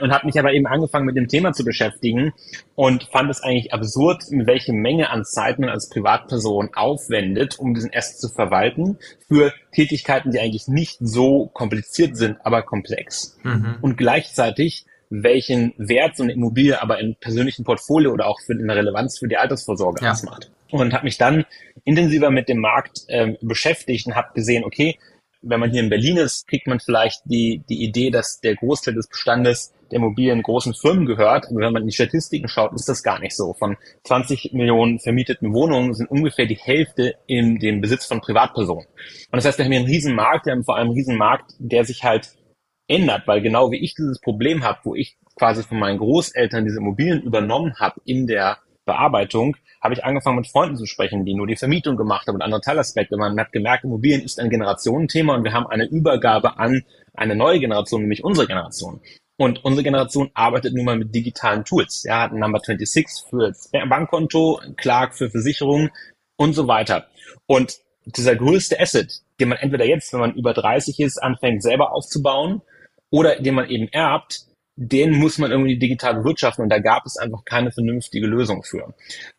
Und 0.00 0.12
habe 0.12 0.26
mich 0.26 0.38
aber 0.38 0.52
eben 0.52 0.66
angefangen 0.66 1.06
mit 1.06 1.16
dem 1.16 1.28
Thema 1.28 1.52
zu 1.52 1.64
beschäftigen 1.64 2.32
und 2.75 3.04
fand 3.04 3.30
es 3.30 3.42
eigentlich 3.42 3.73
absurd, 3.73 4.25
mit 4.30 4.46
welche 4.46 4.73
Menge 4.73 5.11
an 5.11 5.25
Zeit 5.25 5.58
man 5.58 5.68
als 5.68 5.88
Privatperson 5.88 6.70
aufwendet, 6.75 7.58
um 7.58 7.75
diesen 7.75 7.90
Asset 7.94 8.18
zu 8.18 8.28
verwalten, 8.28 8.99
für 9.28 9.52
Tätigkeiten, 9.73 10.30
die 10.30 10.40
eigentlich 10.40 10.68
nicht 10.68 10.99
so 11.00 11.46
kompliziert 11.52 12.16
sind, 12.16 12.38
aber 12.44 12.62
komplex. 12.62 13.38
Mhm. 13.42 13.76
Und 13.80 13.96
gleichzeitig 13.96 14.87
welchen 15.11 15.73
Wert 15.77 16.17
so 16.17 16.23
eine 16.23 16.33
Immobilie 16.33 16.81
aber 16.81 16.99
im 16.99 17.15
persönlichen 17.21 17.65
Portfolio 17.65 18.13
oder 18.13 18.27
auch 18.27 18.41
für 18.41 18.53
eine 18.53 18.75
Relevanz 18.75 19.19
für 19.19 19.29
die 19.29 19.37
Altersvorsorge 19.37 20.05
ja. 20.05 20.13
ausmacht. 20.13 20.51
Und 20.71 20.93
habe 20.93 21.05
mich 21.05 21.17
dann 21.17 21.45
intensiver 21.85 22.31
mit 22.31 22.49
dem 22.49 22.59
Markt 22.59 23.03
ähm, 23.09 23.37
beschäftigt 23.41 24.07
und 24.07 24.17
habe 24.17 24.33
gesehen, 24.35 24.65
okay, 24.65 24.99
wenn 25.43 25.61
man 25.61 25.71
hier 25.71 25.83
in 25.83 25.91
Berlin 25.91 26.17
ist, 26.17 26.49
kriegt 26.49 26.67
man 26.67 26.81
vielleicht 26.81 27.21
die, 27.25 27.63
die 27.69 27.85
Idee, 27.85 28.11
dass 28.11 28.41
der 28.41 28.57
Großteil 28.57 28.95
des 28.95 29.09
Bestandes 29.09 29.73
der 29.91 29.99
Immobilien 29.99 30.43
großen 30.43 30.75
Firmen 30.75 31.07
gehört. 31.07 31.47
Aber 31.47 31.61
wenn 31.61 31.73
man 31.73 31.83
in 31.83 31.89
die 31.89 31.95
Statistiken 31.95 32.49
schaut, 32.49 32.73
ist 32.75 32.89
das 32.89 33.03
gar 33.03 33.21
nicht 33.21 33.37
so. 33.37 33.55
Von 33.55 33.77
20 34.05 34.53
Millionen 34.53 34.99
vermieteten 34.99 35.53
Wohnungen 35.53 35.95
sind 35.95 36.11
ungefähr 36.11 36.47
die 36.47 36.57
Hälfte 36.57 37.15
in 37.27 37.59
dem 37.59 37.81
Besitz 37.81 38.07
von 38.07 38.21
Privatpersonen. 38.21 38.87
Und 38.87 39.37
das 39.37 39.45
heißt, 39.45 39.59
wir 39.59 39.65
haben 39.65 39.73
hier 39.73 39.81
einen 39.81 39.91
riesen 39.91 40.15
Markt, 40.15 40.47
wir 40.47 40.53
haben 40.53 40.65
vor 40.65 40.77
allem 40.77 40.89
einen 40.89 40.97
riesen 40.97 41.17
Markt, 41.17 41.53
der 41.59 41.85
sich 41.85 42.03
halt 42.03 42.31
ändert, 42.88 43.26
weil 43.26 43.40
genau 43.40 43.71
wie 43.71 43.83
ich 43.83 43.95
dieses 43.95 44.21
Problem 44.21 44.64
habe, 44.64 44.81
wo 44.85 44.95
ich 44.95 45.16
quasi 45.37 45.62
von 45.62 45.78
meinen 45.78 45.99
Großeltern 45.99 46.64
diese 46.64 46.78
Immobilien 46.78 47.23
übernommen 47.23 47.75
habe 47.78 48.00
in 48.05 48.26
der 48.26 48.59
Bearbeitung 48.87 49.57
habe 49.83 49.95
ich 49.95 50.05
angefangen 50.05 50.37
mit 50.37 50.49
Freunden 50.49 50.76
zu 50.76 50.87
sprechen, 50.87 51.25
die 51.25 51.35
nur 51.35 51.47
die 51.47 51.57
Vermietung 51.57 51.97
gemacht 51.97 52.26
haben 52.26 52.37
und 52.37 52.43
andere 52.43 52.61
Teilaspekte. 52.61 53.16
Man 53.16 53.38
hat 53.38 53.52
gemerkt, 53.52 53.85
Immobilien 53.85 54.23
ist 54.23 54.40
ein 54.40 54.49
Generationenthema 54.49 55.35
und 55.35 55.45
wir 55.45 55.52
haben 55.52 55.66
eine 55.66 55.87
Übergabe 55.87 56.59
an 56.59 56.83
eine 57.14 57.37
neue 57.37 57.61
Generation, 57.61 58.00
nämlich 58.00 58.25
unsere 58.25 58.47
Generation. 58.47 59.00
Und 59.38 59.64
unsere 59.64 59.83
Generation 59.83 60.31
arbeitet 60.33 60.75
nun 60.75 60.87
mal 60.87 60.97
mit 60.97 61.14
digitalen 61.14 61.64
Tools. 61.64 62.05
Ja, 62.05 62.23
hat 62.23 62.33
ein 62.33 62.38
Number 62.38 62.59
26 62.59 63.28
für 63.28 63.52
Bankkonto, 63.87 64.61
Clark 64.76 65.14
für 65.14 65.31
Versicherungen 65.31 65.90
und 66.37 66.55
so 66.55 66.69
weiter. 66.69 67.07
Und 67.47 67.76
dieser 68.07 68.35
größte 68.35 68.81
Asset, 68.81 69.21
den 69.40 69.50
man 69.50 69.59
entweder 69.59 69.85
jetzt, 69.85 70.12
wenn 70.12 70.21
man 70.21 70.35
über 70.35 70.55
30 70.55 71.00
ist, 71.00 71.23
anfängt 71.23 71.62
selber 71.62 71.93
aufzubauen 71.93 72.62
oder 73.16 73.37
den 73.37 73.54
man 73.54 73.70
eben 73.70 73.88
erbt, 73.88 74.42
den 74.76 75.12
muss 75.12 75.38
man 75.38 75.50
irgendwie 75.50 75.78
digital 75.78 76.16
bewirtschaften 76.16 76.64
und 76.64 76.68
da 76.68 76.78
gab 76.80 77.06
es 77.06 77.16
einfach 77.16 77.46
keine 77.46 77.73
vernünftige 77.73 78.26
Lösung 78.26 78.62
für. 78.62 78.92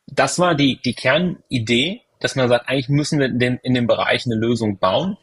Das 0.07 0.39
war 0.39 0.55
die, 0.55 0.81
die 0.83 0.95
Kernidee, 0.95 2.01
dass 2.19 2.35
man 2.35 2.49
sagt, 2.49 2.67
eigentlich 2.67 2.89
müssen 2.89 3.19
wir 3.19 3.27
in 3.27 3.37
dem, 3.37 3.59
in 3.61 3.75
dem 3.75 3.85
Bereich 3.85 4.25
eine 4.25 4.33
Lösung 4.33 4.79
bauen. 4.79 5.17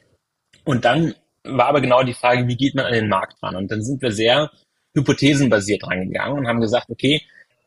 Und 0.64 0.84
dann 0.84 1.14
war 1.42 1.66
aber 1.66 1.80
genau 1.80 2.04
die 2.04 2.14
Frage, 2.14 2.46
wie 2.46 2.56
geht 2.56 2.76
man 2.76 2.86
an 2.86 2.92
den 2.92 3.08
Markt 3.08 3.42
ran? 3.42 3.56
Und 3.56 3.72
dann 3.72 3.82
sind 3.82 4.00
wir 4.02 4.12
sehr 4.12 4.52
hypothesenbasiert 4.94 5.84
rangegangen 5.84 6.38
und 6.38 6.46
haben 6.46 6.60
gesagt, 6.60 6.90
okay, 6.90 7.20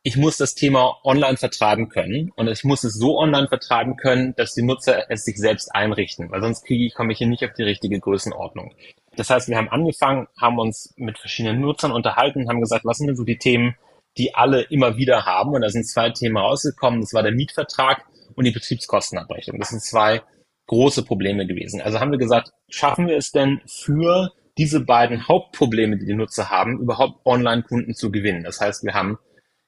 ich 0.03 0.15
muss 0.15 0.37
das 0.37 0.55
Thema 0.55 0.95
online 1.03 1.35
vertreiben 1.35 1.89
können 1.89 2.31
und 2.37 2.47
ich 2.47 2.63
muss 2.63 2.85
es 2.85 2.93
so 2.93 3.19
online 3.19 3.49
vertreiben 3.49 3.97
können, 3.97 4.33
dass 4.37 4.53
die 4.53 4.61
Nutzer 4.61 5.11
es 5.11 5.25
sich 5.25 5.35
selbst 5.35 5.75
einrichten, 5.75 6.31
weil 6.31 6.39
sonst 6.39 6.63
kriege 6.63 6.85
ich, 6.85 6.93
komme 6.93 7.11
ich 7.11 7.17
hier 7.17 7.27
nicht 7.27 7.43
auf 7.43 7.51
die 7.51 7.63
richtige 7.63 7.99
Größenordnung. 7.99 8.73
Das 9.17 9.29
heißt, 9.29 9.49
wir 9.49 9.57
haben 9.57 9.69
angefangen, 9.69 10.27
haben 10.39 10.59
uns 10.59 10.93
mit 10.95 11.17
verschiedenen 11.17 11.59
Nutzern 11.59 11.91
unterhalten, 11.91 12.47
haben 12.47 12.61
gesagt, 12.61 12.85
was 12.85 12.97
sind 12.97 13.07
denn 13.07 13.15
so 13.15 13.23
die 13.23 13.37
Themen, 13.37 13.75
die 14.17 14.35
alle 14.35 14.61
immer 14.61 14.95
wieder 14.97 15.25
haben? 15.25 15.53
Und 15.53 15.61
da 15.61 15.69
sind 15.69 15.87
zwei 15.87 16.11
Themen 16.11 16.37
rausgekommen. 16.37 17.01
Das 17.01 17.13
war 17.13 17.23
der 17.23 17.33
Mietvertrag 17.33 18.05
und 18.35 18.45
die 18.45 18.51
Betriebskostenabrechnung. 18.51 19.59
Das 19.59 19.69
sind 19.69 19.81
zwei 19.81 20.21
große 20.67 21.03
Probleme 21.03 21.47
gewesen. 21.47 21.81
Also 21.81 21.99
haben 21.99 22.11
wir 22.11 22.19
gesagt, 22.19 22.51
schaffen 22.69 23.07
wir 23.07 23.17
es 23.17 23.31
denn 23.31 23.61
für 23.65 24.31
diese 24.57 24.81
beiden 24.81 25.27
Hauptprobleme, 25.27 25.97
die 25.97 26.05
die 26.05 26.15
Nutzer 26.15 26.49
haben, 26.49 26.79
überhaupt 26.79 27.25
Online-Kunden 27.25 27.95
zu 27.95 28.11
gewinnen? 28.11 28.43
Das 28.43 28.61
heißt, 28.61 28.83
wir 28.83 28.93
haben 28.93 29.17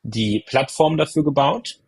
die 0.03 0.43
Plattform 0.45 0.97
dafür 0.97 1.23
gebaut 1.23 1.79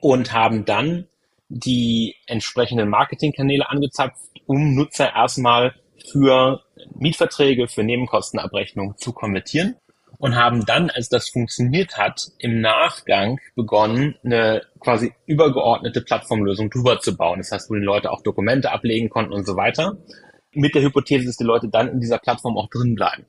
und 0.00 0.32
haben 0.32 0.64
dann 0.64 1.08
die 1.48 2.16
entsprechenden 2.26 2.88
Marketingkanäle 2.88 3.68
angezapft, 3.68 4.18
um 4.46 4.74
Nutzer 4.74 5.14
erstmal 5.14 5.74
für 6.10 6.62
Mietverträge, 6.94 7.68
für 7.68 7.82
Nebenkostenabrechnung 7.82 8.96
zu 8.96 9.12
konvertieren 9.12 9.76
und 10.18 10.36
haben 10.36 10.64
dann, 10.64 10.88
als 10.88 11.08
das 11.08 11.28
funktioniert 11.28 11.98
hat, 11.98 12.28
im 12.38 12.60
Nachgang 12.60 13.40
begonnen, 13.56 14.14
eine 14.24 14.62
quasi 14.78 15.12
übergeordnete 15.26 16.00
Plattformlösung 16.00 16.70
drüber 16.70 17.00
zu 17.00 17.16
bauen. 17.16 17.38
Das 17.38 17.50
heißt, 17.50 17.68
wo 17.68 17.74
die 17.74 17.80
Leute 17.80 18.12
auch 18.12 18.22
Dokumente 18.22 18.70
ablegen 18.70 19.08
konnten 19.08 19.32
und 19.32 19.44
so 19.44 19.56
weiter. 19.56 19.96
Mit 20.52 20.76
der 20.76 20.82
Hypothese, 20.82 21.26
dass 21.26 21.38
die 21.38 21.44
Leute 21.44 21.68
dann 21.68 21.88
in 21.88 21.98
dieser 21.98 22.18
Plattform 22.18 22.56
auch 22.56 22.68
drin 22.68 22.94
bleiben. 22.94 23.26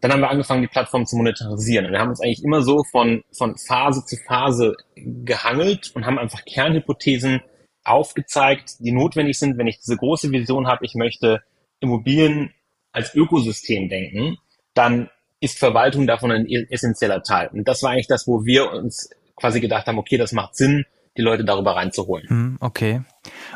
Dann 0.00 0.12
haben 0.12 0.20
wir 0.20 0.30
angefangen, 0.30 0.62
die 0.62 0.68
Plattform 0.68 1.06
zu 1.06 1.16
monetarisieren. 1.16 1.86
Und 1.86 1.92
wir 1.92 1.98
haben 1.98 2.10
uns 2.10 2.20
eigentlich 2.20 2.44
immer 2.44 2.62
so 2.62 2.84
von, 2.84 3.24
von 3.36 3.56
Phase 3.56 4.04
zu 4.04 4.16
Phase 4.16 4.76
gehangelt 4.94 5.90
und 5.96 6.06
haben 6.06 6.20
einfach 6.20 6.44
Kernhypothesen 6.44 7.40
aufgezeigt, 7.82 8.76
die 8.78 8.92
notwendig 8.92 9.38
sind, 9.40 9.58
wenn 9.58 9.66
ich 9.66 9.78
diese 9.78 9.96
große 9.96 10.30
Vision 10.30 10.68
habe, 10.68 10.84
ich 10.84 10.94
möchte 10.94 11.42
Immobilien 11.80 12.52
als 12.92 13.14
Ökosystem 13.14 13.88
denken, 13.88 14.38
dann 14.74 15.10
ist 15.40 15.58
Verwaltung 15.58 16.06
davon 16.06 16.32
ein 16.32 16.46
essentieller 16.46 17.22
Teil. 17.22 17.48
Und 17.52 17.68
das 17.68 17.82
war 17.82 17.92
eigentlich 17.92 18.08
das, 18.08 18.26
wo 18.26 18.44
wir 18.44 18.72
uns 18.72 19.10
quasi 19.36 19.60
gedacht 19.60 19.86
haben, 19.86 19.98
okay, 19.98 20.16
das 20.16 20.32
macht 20.32 20.56
Sinn, 20.56 20.84
die 21.16 21.22
Leute 21.22 21.44
darüber 21.44 21.76
reinzuholen. 21.76 22.28
Hm, 22.28 22.56
okay. 22.60 23.02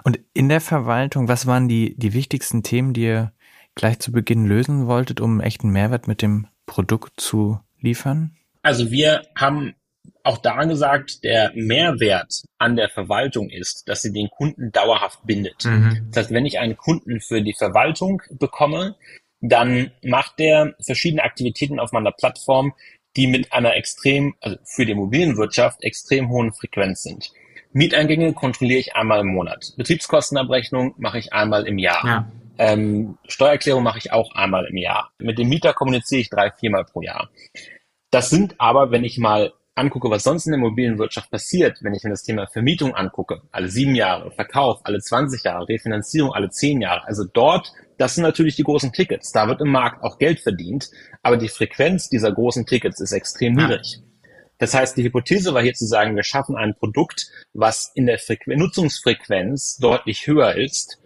Und 0.04 0.20
in 0.34 0.48
der 0.48 0.60
Verwaltung, 0.60 1.28
was 1.28 1.46
waren 1.46 1.68
die, 1.68 1.96
die 1.96 2.12
wichtigsten 2.12 2.62
Themen, 2.62 2.92
die 2.92 3.02
ihr 3.04 3.32
gleich 3.74 3.98
zu 3.98 4.12
Beginn 4.12 4.46
lösen 4.46 4.86
wolltet, 4.86 5.20
um 5.20 5.40
echten 5.40 5.70
Mehrwert 5.70 6.06
mit 6.06 6.22
dem 6.22 6.46
Produkt 6.66 7.20
zu 7.20 7.60
liefern? 7.80 8.36
Also 8.62 8.90
wir 8.90 9.22
haben 9.34 9.74
auch 10.24 10.38
daran 10.38 10.68
gesagt, 10.68 11.24
der 11.24 11.52
Mehrwert 11.54 12.42
an 12.58 12.76
der 12.76 12.88
Verwaltung 12.88 13.50
ist, 13.50 13.88
dass 13.88 14.02
sie 14.02 14.12
den 14.12 14.28
Kunden 14.28 14.70
dauerhaft 14.72 15.20
bindet. 15.24 15.64
Mhm. 15.64 16.08
Das 16.10 16.24
heißt, 16.24 16.32
wenn 16.32 16.46
ich 16.46 16.58
einen 16.58 16.76
Kunden 16.76 17.20
für 17.20 17.42
die 17.42 17.54
Verwaltung 17.54 18.22
bekomme, 18.30 18.96
dann 19.40 19.90
macht 20.02 20.38
der 20.38 20.74
verschiedene 20.80 21.24
Aktivitäten 21.24 21.80
auf 21.80 21.92
meiner 21.92 22.12
Plattform, 22.12 22.74
die 23.16 23.26
mit 23.26 23.52
einer 23.52 23.74
extrem, 23.74 24.34
also 24.40 24.56
für 24.64 24.86
die 24.86 24.92
Immobilienwirtschaft 24.92 25.82
extrem 25.82 26.30
hohen 26.30 26.52
Frequenz 26.52 27.02
sind. 27.02 27.30
Mieteingänge 27.72 28.32
kontrolliere 28.34 28.80
ich 28.80 28.94
einmal 28.94 29.20
im 29.20 29.28
Monat. 29.28 29.72
Betriebskostenabrechnung 29.76 30.94
mache 30.98 31.18
ich 31.18 31.32
einmal 31.32 31.66
im 31.66 31.78
Jahr. 31.78 32.06
Ja. 32.06 32.32
Ähm, 32.58 33.18
Steuererklärung 33.26 33.82
mache 33.82 33.98
ich 33.98 34.12
auch 34.12 34.34
einmal 34.34 34.66
im 34.66 34.76
Jahr. 34.76 35.10
Mit 35.18 35.38
dem 35.38 35.48
Mieter 35.48 35.72
kommuniziere 35.72 36.20
ich 36.20 36.30
drei, 36.30 36.50
viermal 36.50 36.84
pro 36.84 37.02
Jahr. 37.02 37.30
Das 38.10 38.28
sind 38.28 38.56
aber, 38.58 38.90
wenn 38.90 39.04
ich 39.04 39.18
mal 39.18 39.52
angucke, 39.74 40.10
was 40.10 40.22
sonst 40.22 40.46
in 40.46 40.52
der 40.52 40.58
Immobilienwirtschaft 40.58 41.30
passiert, 41.30 41.78
wenn 41.82 41.94
ich 41.94 42.04
mir 42.04 42.10
das 42.10 42.22
Thema 42.22 42.46
Vermietung 42.46 42.94
angucke, 42.94 43.42
alle 43.50 43.68
sieben 43.68 43.94
Jahre, 43.94 44.30
Verkauf 44.30 44.80
alle 44.84 45.00
20 45.00 45.44
Jahre, 45.44 45.68
Refinanzierung 45.68 46.32
alle 46.32 46.50
zehn 46.50 46.80
Jahre, 46.80 47.06
also 47.06 47.24
dort, 47.24 47.72
das 47.98 48.14
sind 48.14 48.24
natürlich 48.24 48.56
die 48.56 48.64
großen 48.64 48.92
Tickets. 48.92 49.32
Da 49.32 49.48
wird 49.48 49.60
im 49.60 49.70
Markt 49.70 50.02
auch 50.02 50.18
Geld 50.18 50.40
verdient, 50.40 50.90
aber 51.22 51.36
die 51.36 51.48
Frequenz 51.48 52.08
dieser 52.08 52.32
großen 52.32 52.66
Tickets 52.66 53.00
ist 53.00 53.12
extrem 53.12 53.58
ja. 53.58 53.66
niedrig. 53.66 54.00
Das 54.58 54.74
heißt, 54.74 54.96
die 54.96 55.02
Hypothese 55.02 55.54
war 55.54 55.62
hier 55.62 55.74
zu 55.74 55.86
sagen, 55.86 56.14
wir 56.14 56.22
schaffen 56.22 56.56
ein 56.56 56.74
Produkt, 56.74 57.28
was 57.52 57.90
in 57.94 58.06
der 58.06 58.18
Frequ 58.18 58.54
Nutzungsfrequenz 58.54 59.78
deutlich 59.78 60.26
höher 60.26 60.54
ist 60.54 60.98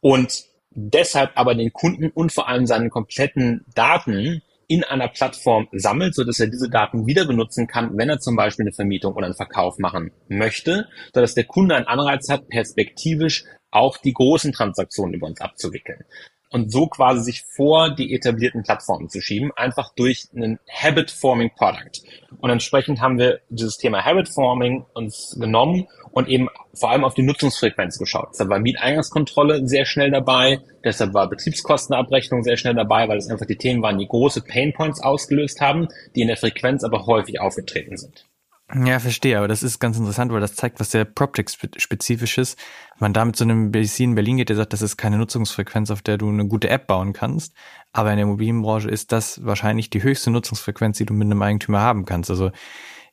und 0.00 0.44
deshalb 0.70 1.32
aber 1.34 1.54
den 1.54 1.72
Kunden 1.72 2.10
und 2.10 2.32
vor 2.32 2.48
allem 2.48 2.66
seinen 2.66 2.90
kompletten 2.90 3.64
Daten 3.74 4.42
in 4.68 4.84
einer 4.84 5.08
Plattform 5.08 5.66
sammelt, 5.72 6.14
so 6.14 6.24
dass 6.24 6.38
er 6.38 6.46
diese 6.46 6.70
Daten 6.70 7.06
wieder 7.06 7.26
benutzen 7.26 7.66
kann, 7.66 7.96
wenn 7.96 8.10
er 8.10 8.20
zum 8.20 8.36
Beispiel 8.36 8.64
eine 8.64 8.72
Vermietung 8.72 9.14
oder 9.14 9.26
einen 9.26 9.34
Verkauf 9.34 9.78
machen 9.78 10.12
möchte, 10.28 10.86
so 11.14 11.20
dass 11.20 11.34
der 11.34 11.44
Kunde 11.44 11.74
einen 11.74 11.86
Anreiz 11.86 12.28
hat, 12.28 12.48
perspektivisch 12.48 13.44
auch 13.70 13.96
die 13.96 14.12
großen 14.12 14.52
Transaktionen 14.52 15.14
über 15.14 15.26
uns 15.26 15.40
abzuwickeln 15.40 16.04
und 16.50 16.72
so 16.72 16.86
quasi 16.86 17.22
sich 17.22 17.42
vor 17.42 17.94
die 17.94 18.14
etablierten 18.14 18.62
Plattformen 18.62 19.08
zu 19.08 19.20
schieben, 19.20 19.52
einfach 19.56 19.94
durch 19.94 20.28
einen 20.34 20.58
Habit-Forming 20.70 21.50
Product. 21.54 22.02
Und 22.38 22.50
entsprechend 22.50 23.00
haben 23.00 23.18
wir 23.18 23.40
dieses 23.48 23.78
Thema 23.78 24.04
Habit-Forming 24.04 24.84
uns 24.94 25.36
genommen 25.38 25.88
und 26.10 26.28
eben 26.28 26.48
vor 26.74 26.90
allem 26.90 27.04
auf 27.04 27.14
die 27.14 27.22
Nutzungsfrequenz 27.22 27.98
geschaut. 27.98 28.28
Deshalb 28.32 28.50
war 28.50 28.58
Mieteingangskontrolle 28.58 29.66
sehr 29.66 29.84
schnell 29.84 30.10
dabei, 30.10 30.60
deshalb 30.84 31.14
war 31.14 31.28
Betriebskostenabrechnung 31.28 32.42
sehr 32.42 32.56
schnell 32.56 32.74
dabei, 32.74 33.08
weil 33.08 33.18
es 33.18 33.28
einfach 33.28 33.46
die 33.46 33.56
Themen 33.56 33.82
waren, 33.82 33.98
die 33.98 34.08
große 34.08 34.42
Painpoints 34.42 35.02
ausgelöst 35.02 35.60
haben, 35.60 35.88
die 36.14 36.22
in 36.22 36.28
der 36.28 36.36
Frequenz 36.36 36.84
aber 36.84 37.06
häufig 37.06 37.40
aufgetreten 37.40 37.96
sind. 37.96 38.27
Ja, 38.74 38.98
verstehe, 38.98 39.38
aber 39.38 39.48
das 39.48 39.62
ist 39.62 39.78
ganz 39.78 39.96
interessant, 39.96 40.30
weil 40.30 40.42
das 40.42 40.54
zeigt, 40.54 40.78
was 40.78 40.90
sehr 40.90 41.06
PropTech-spezifisch 41.06 42.36
ist. 42.36 42.58
Wenn 42.98 43.06
man 43.06 43.12
damit 43.14 43.36
zu 43.36 43.44
einem 43.44 43.72
BC 43.72 44.00
in 44.00 44.14
Berlin 44.14 44.36
geht, 44.36 44.50
der 44.50 44.56
sagt, 44.56 44.74
das 44.74 44.82
ist 44.82 44.98
keine 44.98 45.16
Nutzungsfrequenz, 45.16 45.90
auf 45.90 46.02
der 46.02 46.18
du 46.18 46.28
eine 46.28 46.46
gute 46.46 46.68
App 46.68 46.86
bauen 46.86 47.14
kannst. 47.14 47.54
Aber 47.92 48.10
in 48.10 48.16
der 48.16 48.24
Immobilienbranche 48.24 48.90
ist 48.90 49.10
das 49.10 49.42
wahrscheinlich 49.42 49.88
die 49.88 50.02
höchste 50.02 50.30
Nutzungsfrequenz, 50.30 50.98
die 50.98 51.06
du 51.06 51.14
mit 51.14 51.26
einem 51.26 51.40
Eigentümer 51.40 51.80
haben 51.80 52.04
kannst. 52.04 52.28
Also 52.28 52.50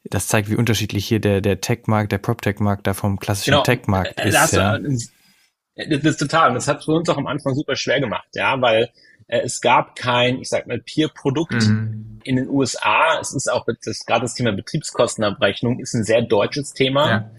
das 0.03 0.27
zeigt, 0.27 0.49
wie 0.49 0.55
unterschiedlich 0.55 1.07
hier 1.07 1.21
der, 1.21 1.39
der 1.39 1.61
Tech-Markt, 1.61 2.11
der 2.11 2.17
PropTech-Markt 2.17 2.85
da 2.85 2.93
vom 2.93 3.17
klassischen 3.17 3.51
genau. 3.51 3.63
Tech-Markt 3.63 4.19
äh, 4.19 4.27
ist. 4.27 4.53
Ja. 4.53 4.77
Das 4.77 6.03
ist 6.03 6.17
total. 6.17 6.49
Und 6.49 6.55
das 6.55 6.67
hat 6.67 6.83
für 6.83 6.91
uns 6.91 7.07
auch 7.07 7.17
am 7.17 7.27
Anfang 7.27 7.53
super 7.55 7.77
schwer 7.77 8.01
gemacht, 8.01 8.27
ja, 8.33 8.59
weil 8.59 8.83
äh, 8.83 8.87
es 9.27 9.61
gab 9.61 9.95
kein, 9.95 10.39
ich 10.39 10.49
sag 10.49 10.67
mal, 10.67 10.79
Peer-Produkt 10.79 11.53
mhm. 11.53 12.19
in 12.23 12.35
den 12.35 12.49
USA. 12.49 13.19
Es 13.19 13.33
ist 13.33 13.51
auch 13.51 13.65
das, 13.83 14.05
gerade 14.05 14.21
das 14.21 14.35
Thema 14.35 14.51
Betriebskostenabrechnung 14.51 15.79
ist 15.79 15.93
ein 15.95 16.03
sehr 16.03 16.21
deutsches 16.21 16.73
Thema. 16.73 17.09
Ja. 17.09 17.31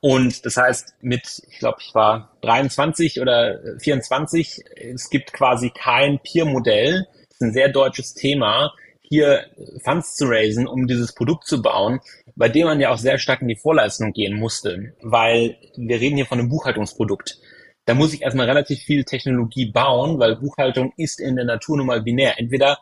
Und 0.00 0.44
das 0.44 0.56
heißt, 0.56 0.94
mit, 1.00 1.42
ich 1.48 1.58
glaube, 1.60 1.78
ich 1.80 1.94
war 1.94 2.36
23 2.42 3.20
oder 3.20 3.60
24, 3.78 4.64
es 4.74 5.10
gibt 5.10 5.32
quasi 5.32 5.70
kein 5.70 6.18
Peer-Modell. 6.18 7.06
Es 7.30 7.36
ist 7.36 7.42
ein 7.42 7.52
sehr 7.52 7.68
deutsches 7.68 8.12
Thema, 8.14 8.72
hier 9.00 9.46
Funds 9.84 10.16
zu 10.16 10.26
raisen, 10.26 10.66
um 10.66 10.86
dieses 10.86 11.14
Produkt 11.14 11.46
zu 11.46 11.62
bauen, 11.62 12.00
bei 12.34 12.48
dem 12.48 12.64
man 12.66 12.80
ja 12.80 12.90
auch 12.90 12.98
sehr 12.98 13.18
stark 13.18 13.42
in 13.42 13.48
die 13.48 13.56
Vorleistung 13.56 14.12
gehen 14.12 14.36
musste, 14.36 14.94
weil 15.02 15.56
wir 15.76 16.00
reden 16.00 16.16
hier 16.16 16.26
von 16.26 16.38
einem 16.38 16.48
Buchhaltungsprodukt 16.48 17.38
da 17.84 17.94
muss 17.94 18.12
ich 18.12 18.22
erstmal 18.22 18.46
relativ 18.46 18.80
viel 18.80 19.04
Technologie 19.04 19.66
bauen, 19.66 20.18
weil 20.18 20.36
Buchhaltung 20.36 20.92
ist 20.96 21.20
in 21.20 21.36
der 21.36 21.44
Natur 21.44 21.76
nun 21.76 21.86
mal 21.86 22.02
binär. 22.02 22.38
Entweder 22.38 22.78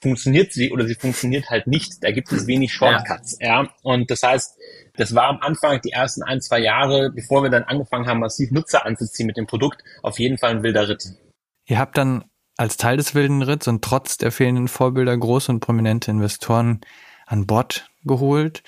funktioniert 0.00 0.52
sie 0.52 0.70
oder 0.70 0.86
sie 0.86 0.94
funktioniert 0.94 1.50
halt 1.50 1.66
nicht. 1.66 2.02
Da 2.02 2.10
gibt 2.10 2.30
es 2.30 2.46
wenig 2.46 2.72
Shortcuts. 2.72 3.38
Ja. 3.40 3.62
ja. 3.62 3.70
Und 3.82 4.10
das 4.10 4.22
heißt, 4.22 4.56
das 4.96 5.14
war 5.14 5.28
am 5.28 5.38
Anfang 5.40 5.80
die 5.80 5.90
ersten 5.90 6.22
ein, 6.22 6.40
zwei 6.40 6.60
Jahre, 6.60 7.10
bevor 7.10 7.42
wir 7.42 7.50
dann 7.50 7.64
angefangen 7.64 8.06
haben, 8.06 8.20
massiv 8.20 8.50
Nutzer 8.50 8.84
anzuziehen 8.86 9.26
mit 9.26 9.36
dem 9.36 9.46
Produkt, 9.46 9.82
auf 10.02 10.18
jeden 10.18 10.38
Fall 10.38 10.50
ein 10.50 10.62
wilder 10.62 10.88
Ritt. 10.88 11.14
Ihr 11.66 11.78
habt 11.78 11.96
dann 11.96 12.24
als 12.56 12.76
Teil 12.76 12.96
des 12.96 13.14
wilden 13.14 13.42
Ritts 13.42 13.66
und 13.66 13.82
trotz 13.82 14.18
der 14.18 14.30
fehlenden 14.30 14.68
Vorbilder 14.68 15.16
große 15.16 15.50
und 15.50 15.60
prominente 15.60 16.10
Investoren 16.10 16.80
an 17.26 17.46
Bord 17.46 17.88
geholt. 18.04 18.62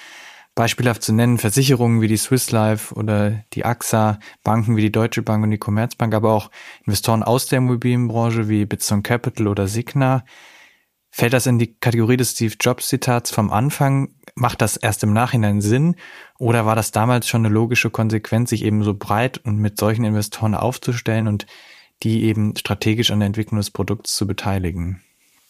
Beispielhaft 0.57 1.03
zu 1.03 1.13
nennen 1.13 1.37
Versicherungen 1.37 2.01
wie 2.01 2.09
die 2.09 2.17
Swiss 2.17 2.51
Life 2.51 2.95
oder 2.95 3.45
die 3.53 3.67
AXA, 3.67 4.19
Banken 4.43 4.75
wie 4.75 4.81
die 4.81 4.91
Deutsche 4.91 5.23
Bank 5.23 5.45
und 5.45 5.51
die 5.51 5.59
Commerzbank, 5.59 6.15
aber 6.15 6.33
auch 6.33 6.51
Investoren 6.87 7.23
aus 7.23 7.47
der 7.47 7.59
Immobilienbranche 7.59 8.49
wie 8.49 8.65
Bitson 8.65 9.03
Capital 9.03 9.49
oder 9.49 9.69
Signa. 9.69 10.25
Fällt 11.11 11.35
das 11.35 11.47
in 11.47 11.59
die 11.59 11.75
Kategorie 11.75 12.17
des 12.17 12.33
Steve 12.33 12.55
Jobs 12.59 12.89
Zitats 12.89 13.31
vom 13.31 13.51
Anfang? 13.51 14.15
Macht 14.35 14.63
das 14.63 14.79
erst 14.79 15.03
im 15.03 15.13
Nachhinein 15.13 15.61
Sinn? 15.61 15.95
Oder 16.39 16.65
war 16.65 16.75
das 16.75 16.91
damals 16.91 17.29
schon 17.29 17.45
eine 17.45 17.55
logische 17.55 17.91
Konsequenz, 17.91 18.49
sich 18.51 18.65
eben 18.65 18.83
so 18.83 18.95
breit 18.95 19.39
und 19.39 19.59
mit 19.59 19.79
solchen 19.79 20.05
Investoren 20.05 20.55
aufzustellen 20.55 21.29
und 21.29 21.47
die 22.03 22.25
eben 22.25 22.57
strategisch 22.57 23.11
an 23.11 23.21
der 23.21 23.27
Entwicklung 23.27 23.59
des 23.59 23.71
Produkts 23.71 24.15
zu 24.15 24.27
beteiligen? 24.27 25.03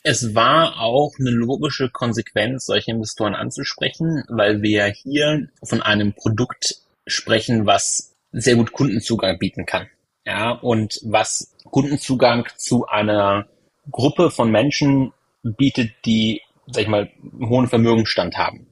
Es 0.09 0.37
war 0.37 0.81
auch 0.81 1.15
eine 1.19 1.31
logische 1.31 1.91
Konsequenz, 1.91 2.67
solche 2.67 2.93
Investoren 2.93 3.35
anzusprechen, 3.35 4.23
weil 4.29 4.63
wir 4.63 4.85
hier 4.87 5.49
von 5.65 5.83
einem 5.83 6.13
Produkt 6.13 6.77
sprechen, 7.09 7.67
was 7.67 8.15
sehr 8.31 8.55
gut 8.55 8.71
Kundenzugang 8.71 9.37
bieten 9.41 9.67
kann. 9.67 9.89
Ja, 10.25 10.53
und 10.53 11.01
was 11.03 11.57
Kundenzugang 11.65 12.47
zu 12.57 12.87
einer 12.87 13.49
Gruppe 13.91 14.31
von 14.31 14.49
Menschen 14.49 15.13
bietet, 15.43 15.91
die, 16.05 16.41
sag 16.69 16.85
ich 16.85 16.89
mal, 16.89 17.11
einen 17.21 17.49
hohen 17.49 17.67
Vermögensstand 17.67 18.39
haben. 18.39 18.69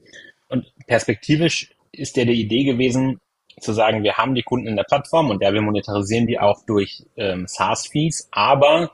Und 0.47 0.71
perspektivisch 0.87 1.75
ist 1.91 2.15
der 2.15 2.23
die 2.23 2.39
Idee 2.39 2.63
gewesen, 2.63 3.19
zu 3.59 3.73
sagen, 3.73 4.03
wir 4.03 4.15
haben 4.15 4.35
die 4.35 4.43
Kunden 4.43 4.67
in 4.67 4.77
der 4.77 4.83
Plattform 4.85 5.31
und 5.31 5.41
ja, 5.41 5.53
wir 5.53 5.61
monetarisieren 5.61 6.27
die 6.27 6.39
auch 6.39 6.65
durch 6.65 7.03
ähm, 7.17 7.45
SaaS-Fees, 7.45 8.29
aber 8.31 8.91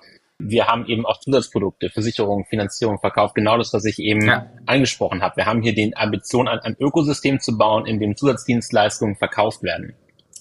wir 0.48 0.68
haben 0.68 0.86
eben 0.88 1.06
auch 1.06 1.20
Zusatzprodukte, 1.20 1.90
Versicherung, 1.90 2.46
Finanzierung, 2.46 3.00
Verkauf, 3.00 3.34
genau 3.34 3.58
das, 3.58 3.74
was 3.74 3.86
ich 3.86 4.00
eben 4.00 4.26
ja. 4.26 4.50
angesprochen 4.66 5.22
habe. 5.22 5.38
Wir 5.38 5.46
haben 5.46 5.62
hier 5.62 5.74
die 5.74 5.96
Ambition, 5.96 6.48
ein, 6.48 6.60
ein 6.60 6.76
Ökosystem 6.80 7.40
zu 7.40 7.58
bauen, 7.58 7.86
in 7.86 8.00
dem 8.00 8.16
Zusatzdienstleistungen 8.16 9.16
verkauft 9.16 9.64
werden. 9.64 9.94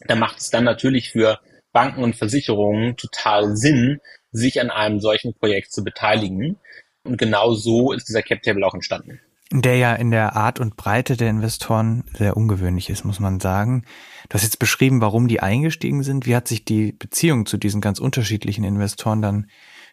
Da 0.06 0.14
macht 0.14 0.38
es 0.38 0.50
dann 0.50 0.64
natürlich 0.64 1.10
für 1.10 1.38
Banken 1.72 2.02
und 2.02 2.16
Versicherungen 2.16 2.96
total 2.96 3.56
Sinn, 3.56 4.00
sich 4.32 4.60
an 4.60 4.70
einem 4.70 5.00
solchen 5.00 5.34
Projekt 5.34 5.72
zu 5.72 5.84
beteiligen. 5.84 6.56
Und 7.04 7.18
genau 7.18 7.54
so 7.54 7.92
ist 7.92 8.08
dieser 8.08 8.22
Cap 8.22 8.42
Table 8.42 8.66
auch 8.66 8.74
entstanden. 8.74 9.20
Der 9.52 9.76
ja 9.76 9.94
in 9.94 10.12
der 10.12 10.36
Art 10.36 10.60
und 10.60 10.76
Breite 10.76 11.16
der 11.16 11.28
Investoren 11.28 12.04
sehr 12.16 12.36
ungewöhnlich 12.36 12.88
ist, 12.88 13.04
muss 13.04 13.18
man 13.18 13.40
sagen. 13.40 13.84
Du 14.28 14.34
hast 14.34 14.44
jetzt 14.44 14.60
beschrieben, 14.60 15.00
warum 15.00 15.26
die 15.26 15.40
eingestiegen 15.40 16.04
sind. 16.04 16.24
Wie 16.26 16.36
hat 16.36 16.46
sich 16.46 16.64
die 16.64 16.92
Beziehung 16.92 17.46
zu 17.46 17.56
diesen 17.56 17.80
ganz 17.80 17.98
unterschiedlichen 17.98 18.62
Investoren 18.62 19.22
dann 19.22 19.50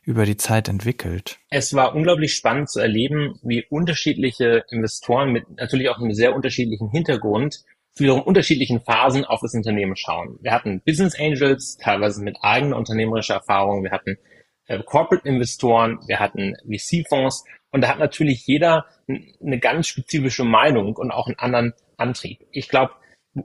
über 0.07 0.25
die 0.25 0.37
Zeit 0.37 0.69
entwickelt? 0.69 1.37
Es 1.49 1.73
war 1.73 1.93
unglaublich 1.93 2.33
spannend 2.33 2.69
zu 2.69 2.79
erleben, 2.79 3.37
wie 3.43 3.65
unterschiedliche 3.69 4.63
Investoren 4.71 5.33
mit 5.33 5.43
natürlich 5.57 5.89
auch 5.89 5.99
einem 5.99 6.13
sehr 6.13 6.33
unterschiedlichen 6.33 6.89
Hintergrund 6.89 7.65
wiederum 7.97 8.21
unterschiedlichen 8.21 8.79
Phasen 8.79 9.25
auf 9.25 9.41
das 9.41 9.53
Unternehmen 9.53 9.95
schauen. 9.95 10.37
Wir 10.41 10.53
hatten 10.53 10.81
Business 10.85 11.19
Angels, 11.19 11.77
teilweise 11.77 12.23
mit 12.23 12.37
eigener 12.41 12.77
unternehmerischer 12.77 13.33
Erfahrung. 13.33 13.83
Wir 13.83 13.91
hatten 13.91 14.17
äh, 14.67 14.81
Corporate-Investoren, 14.81 15.99
wir 16.07 16.19
hatten 16.19 16.53
VC-Fonds 16.65 17.43
und 17.71 17.81
da 17.81 17.89
hat 17.89 17.99
natürlich 17.99 18.45
jeder 18.47 18.85
eine 19.07 19.59
ganz 19.59 19.87
spezifische 19.87 20.45
Meinung 20.45 20.95
und 20.95 21.11
auch 21.11 21.27
einen 21.27 21.39
anderen 21.39 21.73
Antrieb. 21.97 22.45
Ich 22.51 22.69
glaube, 22.69 22.93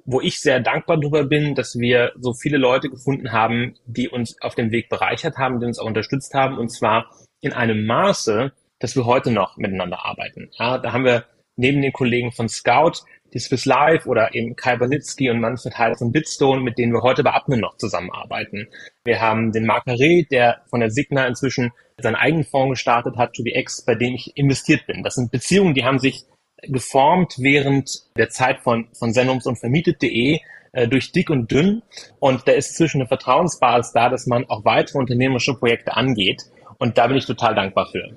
wo 0.04 0.20
ich 0.20 0.40
sehr 0.40 0.60
dankbar 0.60 0.98
darüber 0.98 1.24
bin, 1.24 1.54
dass 1.54 1.78
wir 1.78 2.12
so 2.18 2.32
viele 2.32 2.58
Leute 2.58 2.88
gefunden 2.88 3.32
haben, 3.32 3.74
die 3.86 4.08
uns 4.08 4.40
auf 4.40 4.54
dem 4.54 4.70
Weg 4.70 4.88
bereichert 4.88 5.36
haben, 5.36 5.60
die 5.60 5.66
uns 5.66 5.78
auch 5.78 5.86
unterstützt 5.86 6.34
haben, 6.34 6.58
und 6.58 6.68
zwar 6.68 7.10
in 7.40 7.52
einem 7.52 7.86
Maße, 7.86 8.52
dass 8.78 8.96
wir 8.96 9.06
heute 9.06 9.30
noch 9.30 9.56
miteinander 9.56 10.04
arbeiten. 10.04 10.50
Ja, 10.58 10.78
da 10.78 10.92
haben 10.92 11.04
wir 11.04 11.24
neben 11.56 11.82
den 11.82 11.92
Kollegen 11.92 12.32
von 12.32 12.48
Scout 12.48 13.04
die 13.34 13.38
Swiss 13.38 13.64
Life 13.64 14.08
oder 14.08 14.34
eben 14.34 14.56
Kai 14.56 14.76
Banitzky 14.76 15.30
und 15.30 15.40
Manfred 15.40 15.78
Heil 15.78 15.94
von 15.96 16.12
Bitstone, 16.12 16.60
mit 16.60 16.78
denen 16.78 16.92
wir 16.92 17.02
heute 17.02 17.22
bei 17.22 17.32
Admin 17.32 17.60
noch 17.60 17.76
zusammenarbeiten. 17.76 18.68
Wir 19.04 19.20
haben 19.20 19.52
den 19.52 19.64
Marc 19.64 19.86
Carré, 19.86 20.28
der 20.28 20.62
von 20.68 20.80
der 20.80 20.90
Signa 20.90 21.26
inzwischen 21.26 21.72
seinen 21.98 22.16
eigenen 22.16 22.44
Fonds 22.44 22.72
gestartet 22.72 23.16
hat, 23.16 23.32
To 23.34 23.42
Be 23.42 23.56
X, 23.56 23.84
bei 23.84 23.94
dem 23.94 24.14
ich 24.14 24.36
investiert 24.36 24.86
bin. 24.86 25.02
Das 25.02 25.14
sind 25.14 25.30
Beziehungen, 25.30 25.74
die 25.74 25.84
haben 25.84 25.98
sich 25.98 26.24
geformt 26.62 27.34
während 27.38 28.02
der 28.16 28.30
Zeit 28.30 28.60
von, 28.60 28.88
von 28.92 29.12
Sendums 29.12 29.46
und 29.46 29.56
Vermietet.de 29.56 30.40
äh, 30.72 30.88
durch 30.88 31.12
dick 31.12 31.30
und 31.30 31.50
dünn. 31.50 31.82
Und 32.18 32.46
da 32.46 32.52
ist 32.52 32.76
zwischen 32.76 33.00
eine 33.00 33.08
Vertrauensbasis 33.08 33.92
da, 33.92 34.08
dass 34.08 34.26
man 34.26 34.44
auch 34.48 34.64
weitere 34.64 34.98
unternehmerische 34.98 35.54
Projekte 35.54 35.96
angeht. 35.96 36.42
Und 36.78 36.98
da 36.98 37.06
bin 37.06 37.16
ich 37.16 37.26
total 37.26 37.54
dankbar 37.54 37.88
für. 37.90 38.08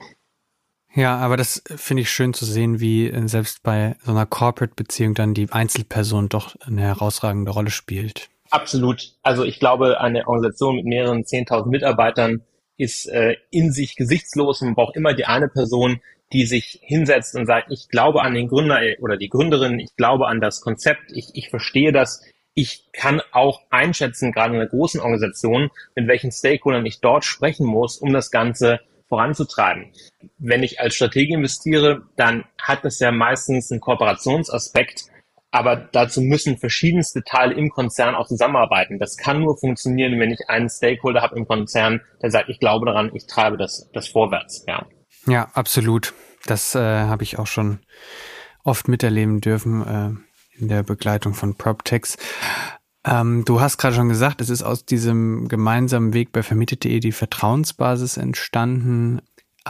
Ja, 0.93 1.17
aber 1.17 1.35
das 1.35 1.61
finde 1.75 2.01
ich 2.01 2.09
schön 2.09 2.33
zu 2.33 2.45
sehen, 2.45 2.79
wie 2.79 3.09
äh, 3.09 3.27
selbst 3.27 3.63
bei 3.63 3.95
so 4.03 4.11
einer 4.11 4.25
Corporate-Beziehung 4.25 5.13
dann 5.13 5.33
die 5.33 5.51
Einzelperson 5.51 6.29
doch 6.29 6.55
eine 6.65 6.81
herausragende 6.81 7.51
Rolle 7.51 7.69
spielt. 7.69 8.29
Absolut. 8.49 9.11
Also 9.21 9.43
ich 9.43 9.59
glaube, 9.59 9.99
eine 9.99 10.27
Organisation 10.27 10.77
mit 10.77 10.85
mehreren 10.85 11.23
10.000 11.23 11.67
Mitarbeitern 11.67 12.43
ist 12.77 13.07
äh, 13.07 13.37
in 13.51 13.71
sich 13.71 13.95
gesichtslos. 13.95 14.61
Man 14.61 14.75
braucht 14.75 14.95
immer 14.95 15.13
die 15.13 15.25
eine 15.25 15.47
Person, 15.47 16.01
die 16.33 16.45
sich 16.45 16.79
hinsetzt 16.81 17.35
und 17.35 17.45
sagt, 17.45 17.71
ich 17.71 17.89
glaube 17.89 18.21
an 18.21 18.33
den 18.33 18.47
Gründer 18.47 18.81
äh, 18.81 18.97
oder 18.99 19.17
die 19.17 19.29
Gründerin, 19.29 19.79
ich 19.79 19.95
glaube 19.95 20.27
an 20.27 20.41
das 20.41 20.61
Konzept, 20.61 21.11
ich, 21.13 21.29
ich 21.33 21.49
verstehe 21.49 21.91
das, 21.91 22.23
ich 22.53 22.89
kann 22.93 23.21
auch 23.31 23.61
einschätzen, 23.69 24.31
gerade 24.31 24.53
in 24.53 24.61
einer 24.61 24.69
großen 24.69 25.01
Organisation, 25.01 25.69
mit 25.95 26.07
welchen 26.07 26.31
Stakeholdern 26.31 26.85
ich 26.85 27.01
dort 27.01 27.25
sprechen 27.25 27.65
muss, 27.65 27.97
um 27.97 28.13
das 28.13 28.31
Ganze 28.31 28.79
voranzutreiben. 29.09 29.91
Wenn 30.37 30.63
ich 30.63 30.79
als 30.79 30.95
Strategie 30.95 31.33
investiere, 31.33 32.03
dann 32.15 32.45
hat 32.59 32.85
das 32.85 32.99
ja 32.99 33.11
meistens 33.11 33.71
einen 33.71 33.81
Kooperationsaspekt, 33.81 35.05
aber 35.55 35.77
dazu 35.77 36.19
müssen 36.19 36.57
verschiedenste 36.57 37.23
Teile 37.23 37.53
im 37.53 37.69
Konzern 37.69 38.13
auch 38.13 38.27
zusammenarbeiten. 38.27 38.99
Das 38.99 39.15
kann 39.15 39.39
nur 39.39 39.57
funktionieren, 39.57 40.19
wenn 40.19 40.29
ich 40.29 40.49
einen 40.49 40.67
Stakeholder 40.67 41.21
habe 41.21 41.37
im 41.37 41.47
Konzern, 41.47 42.01
der 42.21 42.29
sagt, 42.29 42.49
ich 42.49 42.59
glaube 42.59 42.85
daran, 42.85 43.09
ich 43.13 43.25
treibe 43.25 43.55
das, 43.55 43.89
das 43.93 44.09
vorwärts. 44.09 44.65
Ja, 44.67 44.85
ja 45.27 45.47
absolut. 45.53 46.13
Das 46.45 46.75
äh, 46.75 46.79
habe 46.79 47.23
ich 47.23 47.39
auch 47.39 47.47
schon 47.47 47.79
oft 48.65 48.89
miterleben 48.89 49.39
dürfen 49.39 49.87
äh, 49.87 50.59
in 50.59 50.67
der 50.67 50.83
Begleitung 50.83 51.33
von 51.33 51.55
PropTechs. 51.55 52.17
Ähm, 53.05 53.45
du 53.45 53.61
hast 53.61 53.77
gerade 53.77 53.95
schon 53.95 54.09
gesagt, 54.09 54.41
es 54.41 54.49
ist 54.49 54.61
aus 54.61 54.83
diesem 54.83 55.47
gemeinsamen 55.47 56.13
Weg 56.13 56.33
bei 56.33 56.43
vermietet.de 56.43 56.99
die 56.99 57.13
Vertrauensbasis 57.13 58.17
entstanden, 58.17 59.21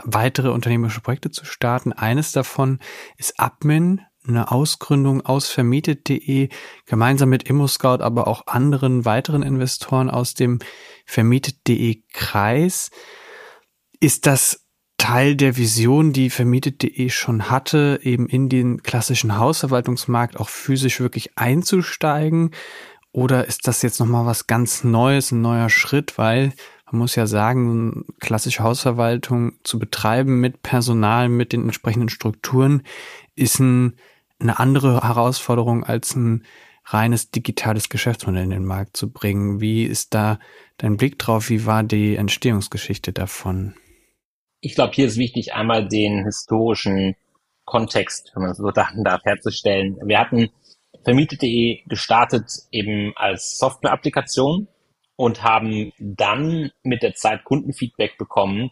weitere 0.02 0.48
unternehmerische 0.48 1.00
Projekte 1.00 1.30
zu 1.30 1.44
starten. 1.44 1.92
Eines 1.92 2.32
davon 2.32 2.80
ist 3.18 3.38
Admin, 3.38 4.00
eine 4.28 4.50
Ausgründung 4.50 5.24
aus 5.24 5.48
vermietet.de, 5.48 6.48
gemeinsam 6.86 7.28
mit 7.28 7.44
ImmoScout, 7.44 8.02
aber 8.02 8.26
auch 8.26 8.46
anderen 8.46 9.04
weiteren 9.04 9.42
Investoren 9.42 10.10
aus 10.10 10.34
dem 10.34 10.58
vermietet.de 11.04 12.02
Kreis. 12.12 12.90
Ist 14.00 14.26
das 14.26 14.66
Teil 14.98 15.36
der 15.36 15.56
Vision, 15.56 16.12
die 16.12 16.30
vermietet.de 16.30 17.10
schon 17.10 17.50
hatte, 17.50 18.00
eben 18.02 18.28
in 18.28 18.48
den 18.48 18.82
klassischen 18.82 19.38
Hausverwaltungsmarkt 19.38 20.38
auch 20.38 20.48
physisch 20.48 21.00
wirklich 21.00 21.36
einzusteigen? 21.36 22.50
Oder 23.12 23.46
ist 23.46 23.66
das 23.66 23.82
jetzt 23.82 24.00
nochmal 24.00 24.26
was 24.26 24.46
ganz 24.46 24.84
Neues, 24.84 25.32
ein 25.32 25.42
neuer 25.42 25.70
Schritt? 25.70 26.18
Weil 26.18 26.52
man 26.90 27.00
muss 27.00 27.16
ja 27.16 27.26
sagen, 27.26 28.04
klassische 28.20 28.62
Hausverwaltung 28.62 29.54
zu 29.64 29.78
betreiben 29.78 30.40
mit 30.40 30.62
Personal, 30.62 31.28
mit 31.28 31.52
den 31.52 31.62
entsprechenden 31.62 32.08
Strukturen, 32.08 32.82
ist 33.34 33.58
ein, 33.58 33.96
eine 34.38 34.58
andere 34.58 35.02
Herausforderung 35.02 35.84
als 35.84 36.14
ein 36.14 36.44
reines 36.84 37.30
digitales 37.30 37.88
Geschäftsmodell 37.88 38.44
in 38.44 38.50
den 38.50 38.64
Markt 38.64 38.96
zu 38.96 39.10
bringen. 39.10 39.60
Wie 39.60 39.84
ist 39.84 40.14
da 40.14 40.38
dein 40.78 40.96
Blick 40.96 41.18
drauf? 41.18 41.50
Wie 41.50 41.66
war 41.66 41.82
die 41.82 42.16
Entstehungsgeschichte 42.16 43.12
davon? 43.12 43.74
Ich 44.60 44.74
glaube, 44.74 44.94
hier 44.94 45.06
ist 45.06 45.16
wichtig, 45.16 45.54
einmal 45.54 45.88
den 45.88 46.24
historischen 46.24 47.16
Kontext, 47.64 48.32
wenn 48.34 48.44
man 48.44 48.54
so 48.54 48.70
sagen 48.74 49.04
darf, 49.04 49.22
herzustellen. 49.24 49.98
Wir 50.04 50.18
hatten 50.18 50.50
Vermietet.de 51.04 51.82
gestartet 51.86 52.50
eben 52.72 53.12
als 53.14 53.58
Software-Applikation 53.58 54.66
und 55.14 55.42
haben 55.44 55.92
dann 55.98 56.72
mit 56.82 57.02
der 57.02 57.14
Zeit 57.14 57.44
Kundenfeedback 57.44 58.18
bekommen, 58.18 58.70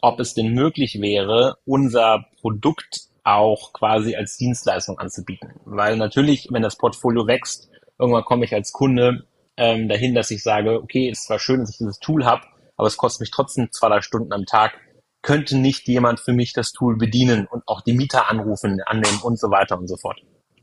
ob 0.00 0.18
es 0.18 0.34
denn 0.34 0.52
möglich 0.52 1.00
wäre, 1.00 1.58
unser 1.64 2.26
Produkt 2.40 3.08
auch 3.26 3.72
quasi 3.72 4.14
als 4.14 4.36
Dienstleistung 4.36 4.98
anzubieten. 4.98 5.52
Weil 5.64 5.96
natürlich, 5.96 6.48
wenn 6.50 6.62
das 6.62 6.76
Portfolio 6.76 7.26
wächst, 7.26 7.68
irgendwann 7.98 8.24
komme 8.24 8.44
ich 8.44 8.54
als 8.54 8.72
Kunde 8.72 9.26
ähm, 9.56 9.88
dahin, 9.88 10.14
dass 10.14 10.30
ich 10.30 10.42
sage, 10.42 10.80
okay, 10.80 11.10
es 11.10 11.28
war 11.28 11.38
schön, 11.38 11.60
dass 11.60 11.70
ich 11.70 11.78
dieses 11.78 11.98
Tool 11.98 12.24
habe, 12.24 12.42
aber 12.76 12.86
es 12.86 12.96
kostet 12.96 13.20
mich 13.20 13.30
trotzdem 13.32 13.72
zwei, 13.72 13.88
drei 13.88 14.00
Stunden 14.00 14.32
am 14.32 14.46
Tag. 14.46 14.78
Könnte 15.22 15.56
nicht 15.56 15.88
jemand 15.88 16.20
für 16.20 16.32
mich 16.32 16.52
das 16.52 16.70
Tool 16.70 16.96
bedienen 16.96 17.46
und 17.46 17.66
auch 17.66 17.80
die 17.80 17.94
Mieter 17.94 18.30
anrufen, 18.30 18.80
annehmen 18.86 19.20
und 19.22 19.40
so 19.40 19.50
weiter 19.50 19.76
und 19.76 19.88
so 19.88 19.96
fort. 19.96 20.20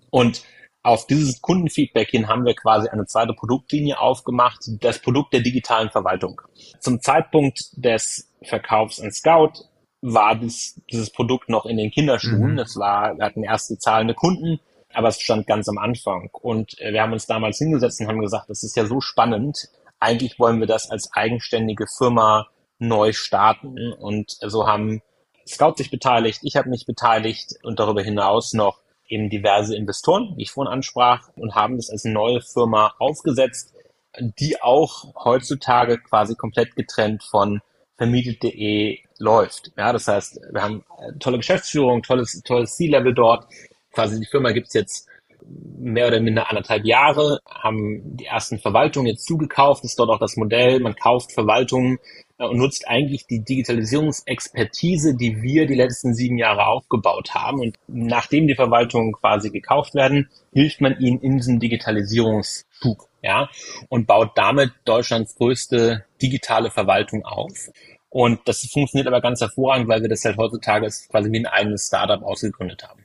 Und 0.09 0.43
auf 0.83 1.05
dieses 1.07 1.41
Kundenfeedback 1.41 2.09
hin 2.11 2.29
haben 2.29 2.45
wir 2.45 2.55
quasi 2.55 2.87
eine 2.87 3.05
zweite 3.05 3.33
Produktlinie 3.33 3.99
aufgemacht, 3.99 4.59
das 4.79 4.99
Produkt 4.99 5.33
der 5.33 5.41
digitalen 5.41 5.89
Verwaltung. 5.89 6.41
Zum 6.79 7.01
Zeitpunkt 7.01 7.71
des 7.73 8.31
Verkaufs 8.41 9.01
an 9.01 9.11
Scout 9.11 9.65
war 10.03 10.35
dies, 10.35 10.79
dieses 10.91 11.09
Produkt 11.09 11.49
noch 11.49 11.65
in 11.65 11.77
den 11.77 11.89
Kinderschuhen. 11.89 12.55
Mhm. 12.55 12.57
War, 12.75 13.17
wir 13.17 13.25
hatten 13.25 13.43
erste 13.43 13.77
zahlende 13.77 14.13
Kunden, 14.13 14.59
aber 14.93 15.07
es 15.07 15.19
stand 15.19 15.47
ganz 15.47 15.69
am 15.69 15.77
Anfang. 15.77 16.29
Und 16.33 16.79
äh, 16.79 16.91
wir 16.91 17.01
haben 17.01 17.13
uns 17.13 17.25
damals 17.25 17.57
hingesetzt 17.57 18.01
und 18.01 18.07
haben 18.07 18.19
gesagt, 18.19 18.49
das 18.49 18.63
ist 18.63 18.75
ja 18.75 18.85
so 18.85 18.99
spannend. 18.99 19.69
Eigentlich 19.99 20.37
wollen 20.37 20.59
wir 20.59 20.67
das 20.67 20.91
als 20.91 21.11
eigenständige 21.13 21.85
Firma 21.97 22.47
neu 22.79 23.13
starten. 23.13 23.93
Und 23.93 24.37
so 24.41 24.67
haben 24.67 25.01
Scout 25.47 25.75
sich 25.77 25.89
beteiligt, 25.89 26.39
ich 26.43 26.55
habe 26.55 26.69
mich 26.69 26.85
beteiligt 26.85 27.55
und 27.63 27.79
darüber 27.79 28.01
hinaus 28.01 28.53
noch 28.53 28.79
eben 29.07 29.29
diverse 29.29 29.75
Investoren, 29.75 30.33
wie 30.35 30.43
ich 30.43 30.51
vorhin 30.51 30.71
ansprach, 30.71 31.29
und 31.35 31.55
haben 31.55 31.77
das 31.77 31.89
als 31.89 32.05
neue 32.05 32.41
Firma 32.41 32.93
aufgesetzt, 32.99 33.73
die 34.19 34.61
auch 34.61 35.13
heutzutage 35.23 35.97
quasi 35.97 36.35
komplett 36.35 36.75
getrennt 36.75 37.23
von 37.23 37.61
vermietet.de 38.03 38.99
läuft. 39.19 39.71
Ja, 39.77 39.93
das 39.93 40.07
heißt, 40.07 40.39
wir 40.51 40.61
haben 40.61 40.83
tolle 41.19 41.37
Geschäftsführung, 41.37 42.03
tolles, 42.03 42.41
tolles 42.43 42.75
C-Level 42.75 43.13
dort. 43.13 43.47
Quasi 43.91 44.19
die 44.19 44.25
Firma 44.25 44.51
gibt's 44.51 44.73
jetzt 44.73 45.07
mehr 45.77 46.07
oder 46.07 46.19
minder 46.19 46.49
anderthalb 46.49 46.85
Jahre, 46.85 47.39
haben 47.45 48.15
die 48.17 48.25
ersten 48.25 48.59
Verwaltungen 48.59 49.07
jetzt 49.07 49.25
zugekauft, 49.25 49.83
ist 49.83 49.99
dort 49.99 50.09
auch 50.09 50.19
das 50.19 50.37
Modell, 50.37 50.79
man 50.79 50.95
kauft 50.95 51.33
Verwaltungen 51.33 51.99
äh, 52.37 52.45
und 52.45 52.57
nutzt 52.57 52.87
eigentlich 52.87 53.27
die 53.27 53.43
Digitalisierungsexpertise, 53.43 55.15
die 55.15 55.41
wir 55.41 55.67
die 55.67 55.75
letzten 55.75 56.13
sieben 56.13 56.37
Jahre 56.37 56.67
aufgebaut 56.67 57.33
haben. 57.33 57.59
Und 57.59 57.77
nachdem 57.87 58.47
die 58.47 58.55
Verwaltungen 58.55 59.11
quasi 59.11 59.49
gekauft 59.49 59.95
werden, 59.95 60.29
hilft 60.53 60.79
man 60.79 60.97
ihnen 60.99 61.19
in 61.19 61.37
diesem 61.37 61.59
Digitalisierungsschub, 61.59 62.99
ja, 63.21 63.49
und 63.89 64.07
baut 64.07 64.31
damit 64.35 64.71
Deutschlands 64.85 65.35
größte 65.35 66.05
digitale 66.21 66.71
Verwaltung 66.71 67.25
auf. 67.25 67.69
Und 68.13 68.41
das 68.45 68.59
funktioniert 68.71 69.07
aber 69.07 69.21
ganz 69.21 69.41
hervorragend, 69.41 69.87
weil 69.87 70.03
wir 70.03 70.07
das 70.07 70.23
halt 70.23 70.37
heutzutage 70.37 70.87
quasi 71.09 71.31
wie 71.31 71.39
ein 71.39 71.47
eigenes 71.47 71.87
Startup 71.87 72.21
ausgegründet 72.21 72.87
haben. 72.87 73.03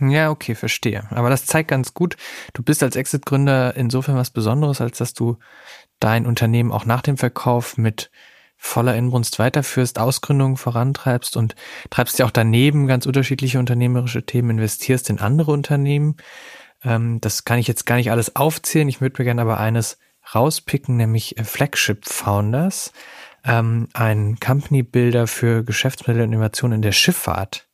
Ja, 0.00 0.30
okay, 0.30 0.54
verstehe. 0.54 1.06
Aber 1.10 1.28
das 1.28 1.44
zeigt 1.44 1.68
ganz 1.68 1.92
gut, 1.92 2.16
du 2.54 2.62
bist 2.62 2.82
als 2.82 2.96
Exit-Gründer 2.96 3.76
insofern 3.76 4.16
was 4.16 4.30
Besonderes, 4.30 4.80
als 4.80 4.96
dass 4.96 5.12
du 5.12 5.36
dein 5.98 6.24
Unternehmen 6.24 6.72
auch 6.72 6.86
nach 6.86 7.02
dem 7.02 7.18
Verkauf 7.18 7.76
mit 7.76 8.10
voller 8.56 8.96
Inbrunst 8.96 9.38
weiterführst, 9.38 9.98
Ausgründungen 9.98 10.56
vorantreibst 10.56 11.36
und 11.36 11.54
treibst 11.90 12.18
ja 12.18 12.24
auch 12.24 12.30
daneben 12.30 12.86
ganz 12.86 13.04
unterschiedliche 13.04 13.58
unternehmerische 13.58 14.24
Themen, 14.24 14.48
investierst 14.48 15.10
in 15.10 15.18
andere 15.18 15.52
Unternehmen. 15.52 16.16
Ähm, 16.82 17.20
das 17.20 17.44
kann 17.44 17.58
ich 17.58 17.68
jetzt 17.68 17.84
gar 17.84 17.96
nicht 17.96 18.10
alles 18.10 18.36
aufzählen. 18.36 18.88
Ich 18.88 19.02
würde 19.02 19.20
mir 19.20 19.26
gerne 19.26 19.42
aber 19.42 19.60
eines 19.60 19.98
rauspicken, 20.34 20.96
nämlich 20.96 21.36
Flagship 21.42 22.06
Founders, 22.06 22.94
ähm, 23.44 23.88
ein 23.92 24.38
Company 24.40 24.82
Builder 24.82 25.26
für 25.26 25.64
Geschäftsmodelle 25.64 26.24
und 26.24 26.32
Innovation 26.32 26.72
in 26.72 26.82
der 26.82 26.92
Schifffahrt. 26.92 27.68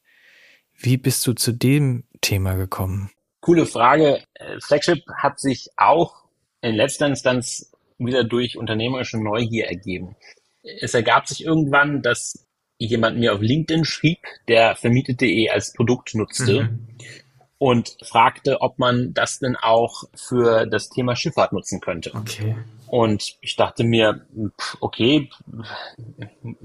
Wie 0.74 0.96
bist 0.96 1.26
du 1.26 1.32
zu 1.32 1.52
dem 1.52 2.04
Thema 2.20 2.54
gekommen? 2.54 3.10
Coole 3.40 3.66
Frage. 3.66 4.22
Äh, 4.34 4.60
Flagship 4.60 5.04
hat 5.16 5.40
sich 5.40 5.68
auch 5.76 6.24
in 6.60 6.74
letzter 6.74 7.06
Instanz 7.06 7.72
wieder 7.98 8.24
durch 8.24 8.56
unternehmerische 8.56 9.18
Neugier 9.18 9.66
ergeben. 9.66 10.16
Es 10.62 10.94
ergab 10.94 11.28
sich 11.28 11.44
irgendwann, 11.44 12.02
dass 12.02 12.46
jemand 12.78 13.18
mir 13.18 13.34
auf 13.34 13.40
LinkedIn 13.40 13.84
schrieb, 13.84 14.18
der 14.48 14.76
vermietet.de 14.76 15.48
als 15.48 15.72
Produkt 15.72 16.14
nutzte 16.14 16.64
mhm. 16.64 16.88
Und 17.58 17.96
fragte, 18.02 18.60
ob 18.60 18.78
man 18.78 19.14
das 19.14 19.38
denn 19.38 19.56
auch 19.56 20.04
für 20.14 20.66
das 20.66 20.90
Thema 20.90 21.16
Schifffahrt 21.16 21.52
nutzen 21.52 21.80
könnte. 21.80 22.12
Okay. 22.14 22.56
Und 22.86 23.36
ich 23.40 23.56
dachte 23.56 23.84
mir, 23.84 24.26
okay, 24.80 25.30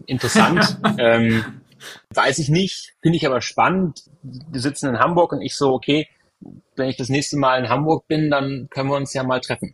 interessant. 0.06 0.78
ähm, 0.98 1.62
Weiß 2.14 2.40
ich 2.40 2.50
nicht, 2.50 2.94
finde 3.02 3.18
ich 3.18 3.26
aber 3.26 3.42
spannend. 3.42 4.04
Wir 4.22 4.62
sitzen 4.62 4.90
in 4.90 5.00
Hamburg 5.00 5.32
und 5.32 5.42
ich 5.42 5.56
so, 5.56 5.74
okay, 5.74 6.08
wenn 6.76 6.90
ich 6.90 6.98
das 6.98 7.10
nächste 7.10 7.38
Mal 7.38 7.60
in 7.60 7.70
Hamburg 7.70 8.08
bin, 8.08 8.30
dann 8.30 8.68
können 8.70 8.90
wir 8.90 8.98
uns 8.98 9.14
ja 9.14 9.24
mal 9.24 9.42
treffen. 9.42 9.74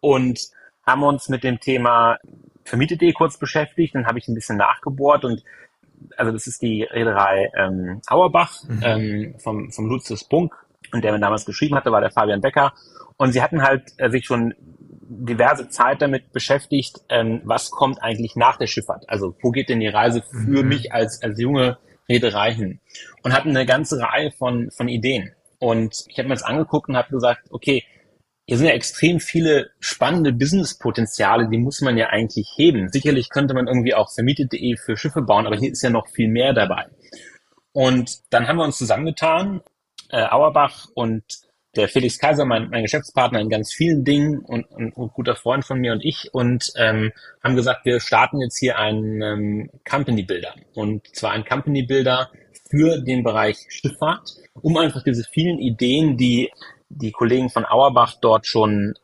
Und 0.00 0.48
haben 0.86 1.02
uns 1.02 1.28
mit 1.28 1.44
dem 1.44 1.60
Thema 1.60 2.18
Vermietet.de 2.64 3.12
kurz 3.12 3.38
beschäftigt, 3.38 3.94
dann 3.94 4.06
habe 4.06 4.18
ich 4.18 4.28
ein 4.28 4.34
bisschen 4.34 4.56
nachgebohrt 4.56 5.24
und 5.24 5.42
also 6.16 6.32
das 6.32 6.46
ist 6.46 6.62
die 6.62 6.82
Reederei 6.82 7.50
ähm, 7.56 8.00
Auerbach 8.06 8.62
mhm. 8.68 8.80
ähm, 8.82 9.34
vom, 9.38 9.70
vom 9.70 9.86
Lucius 9.88 10.24
Bunk 10.24 10.54
und 10.92 11.02
der 11.02 11.12
mir 11.12 11.20
damals 11.20 11.44
geschrieben 11.44 11.74
hatte, 11.74 11.92
war 11.92 12.00
der 12.00 12.10
Fabian 12.10 12.40
Becker. 12.40 12.72
Und 13.16 13.32
sie 13.32 13.42
hatten 13.42 13.62
halt 13.62 13.92
äh, 13.98 14.10
sich 14.10 14.26
schon 14.26 14.54
diverse 15.12 15.68
Zeit 15.68 16.02
damit 16.02 16.32
beschäftigt, 16.32 17.00
ähm, 17.08 17.42
was 17.44 17.70
kommt 17.70 18.02
eigentlich 18.02 18.36
nach 18.36 18.56
der 18.56 18.66
Schifffahrt? 18.66 19.08
Also 19.08 19.36
wo 19.42 19.50
geht 19.50 19.68
denn 19.68 19.80
die 19.80 19.88
Reise 19.88 20.22
für 20.22 20.62
mhm. 20.62 20.68
mich 20.68 20.92
als, 20.92 21.22
als 21.22 21.40
junge 21.40 21.78
Reederei 22.08 22.52
hin? 22.52 22.80
Und 23.22 23.32
hatten 23.32 23.50
eine 23.50 23.66
ganze 23.66 24.00
Reihe 24.00 24.30
von, 24.32 24.70
von 24.70 24.88
Ideen. 24.88 25.32
Und 25.58 26.04
ich 26.08 26.18
habe 26.18 26.28
mir 26.28 26.34
das 26.34 26.42
angeguckt 26.42 26.88
und 26.88 26.96
habe 26.96 27.10
gesagt, 27.10 27.42
okay, 27.50 27.84
hier 28.52 28.58
sind 28.58 28.66
ja 28.66 28.74
extrem 28.74 29.18
viele 29.18 29.70
spannende 29.80 30.30
Businesspotenziale, 30.30 31.48
die 31.48 31.56
muss 31.56 31.80
man 31.80 31.96
ja 31.96 32.08
eigentlich 32.08 32.50
heben. 32.54 32.90
Sicherlich 32.90 33.30
könnte 33.30 33.54
man 33.54 33.66
irgendwie 33.66 33.94
auch 33.94 34.12
vermietet.de 34.12 34.76
für 34.76 34.98
Schiffe 34.98 35.22
bauen, 35.22 35.46
aber 35.46 35.56
hier 35.56 35.72
ist 35.72 35.80
ja 35.80 35.88
noch 35.88 36.06
viel 36.08 36.28
mehr 36.28 36.52
dabei. 36.52 36.84
Und 37.72 38.18
dann 38.28 38.46
haben 38.46 38.58
wir 38.58 38.64
uns 38.64 38.76
zusammengetan, 38.76 39.62
äh, 40.10 40.26
Auerbach 40.26 40.88
und 40.94 41.22
der 41.76 41.88
Felix 41.88 42.18
Kaiser, 42.18 42.44
mein, 42.44 42.68
mein 42.68 42.82
Geschäftspartner 42.82 43.40
in 43.40 43.48
ganz 43.48 43.72
vielen 43.72 44.04
Dingen 44.04 44.40
und, 44.40 44.70
und, 44.70 44.94
und 44.98 45.14
guter 45.14 45.34
Freund 45.34 45.64
von 45.64 45.78
mir 45.78 45.92
und 45.92 46.04
ich 46.04 46.28
und 46.34 46.74
ähm, 46.76 47.10
haben 47.42 47.56
gesagt, 47.56 47.86
wir 47.86 48.00
starten 48.00 48.38
jetzt 48.42 48.58
hier 48.58 48.78
einen 48.78 49.22
ähm, 49.22 49.70
Company 49.88 50.24
Builder 50.24 50.54
und 50.74 51.06
zwar 51.16 51.30
ein 51.30 51.46
Company 51.46 51.84
Builder 51.84 52.30
für 52.68 53.00
den 53.00 53.22
Bereich 53.22 53.64
Schifffahrt, 53.70 54.28
um 54.60 54.76
einfach 54.76 55.02
diese 55.02 55.24
vielen 55.24 55.58
Ideen, 55.58 56.18
die 56.18 56.50
die 56.94 57.12
Kollegen 57.12 57.50
von 57.50 57.64
Auerbach 57.64 58.16
dort 58.20 58.46
schon 58.46 58.94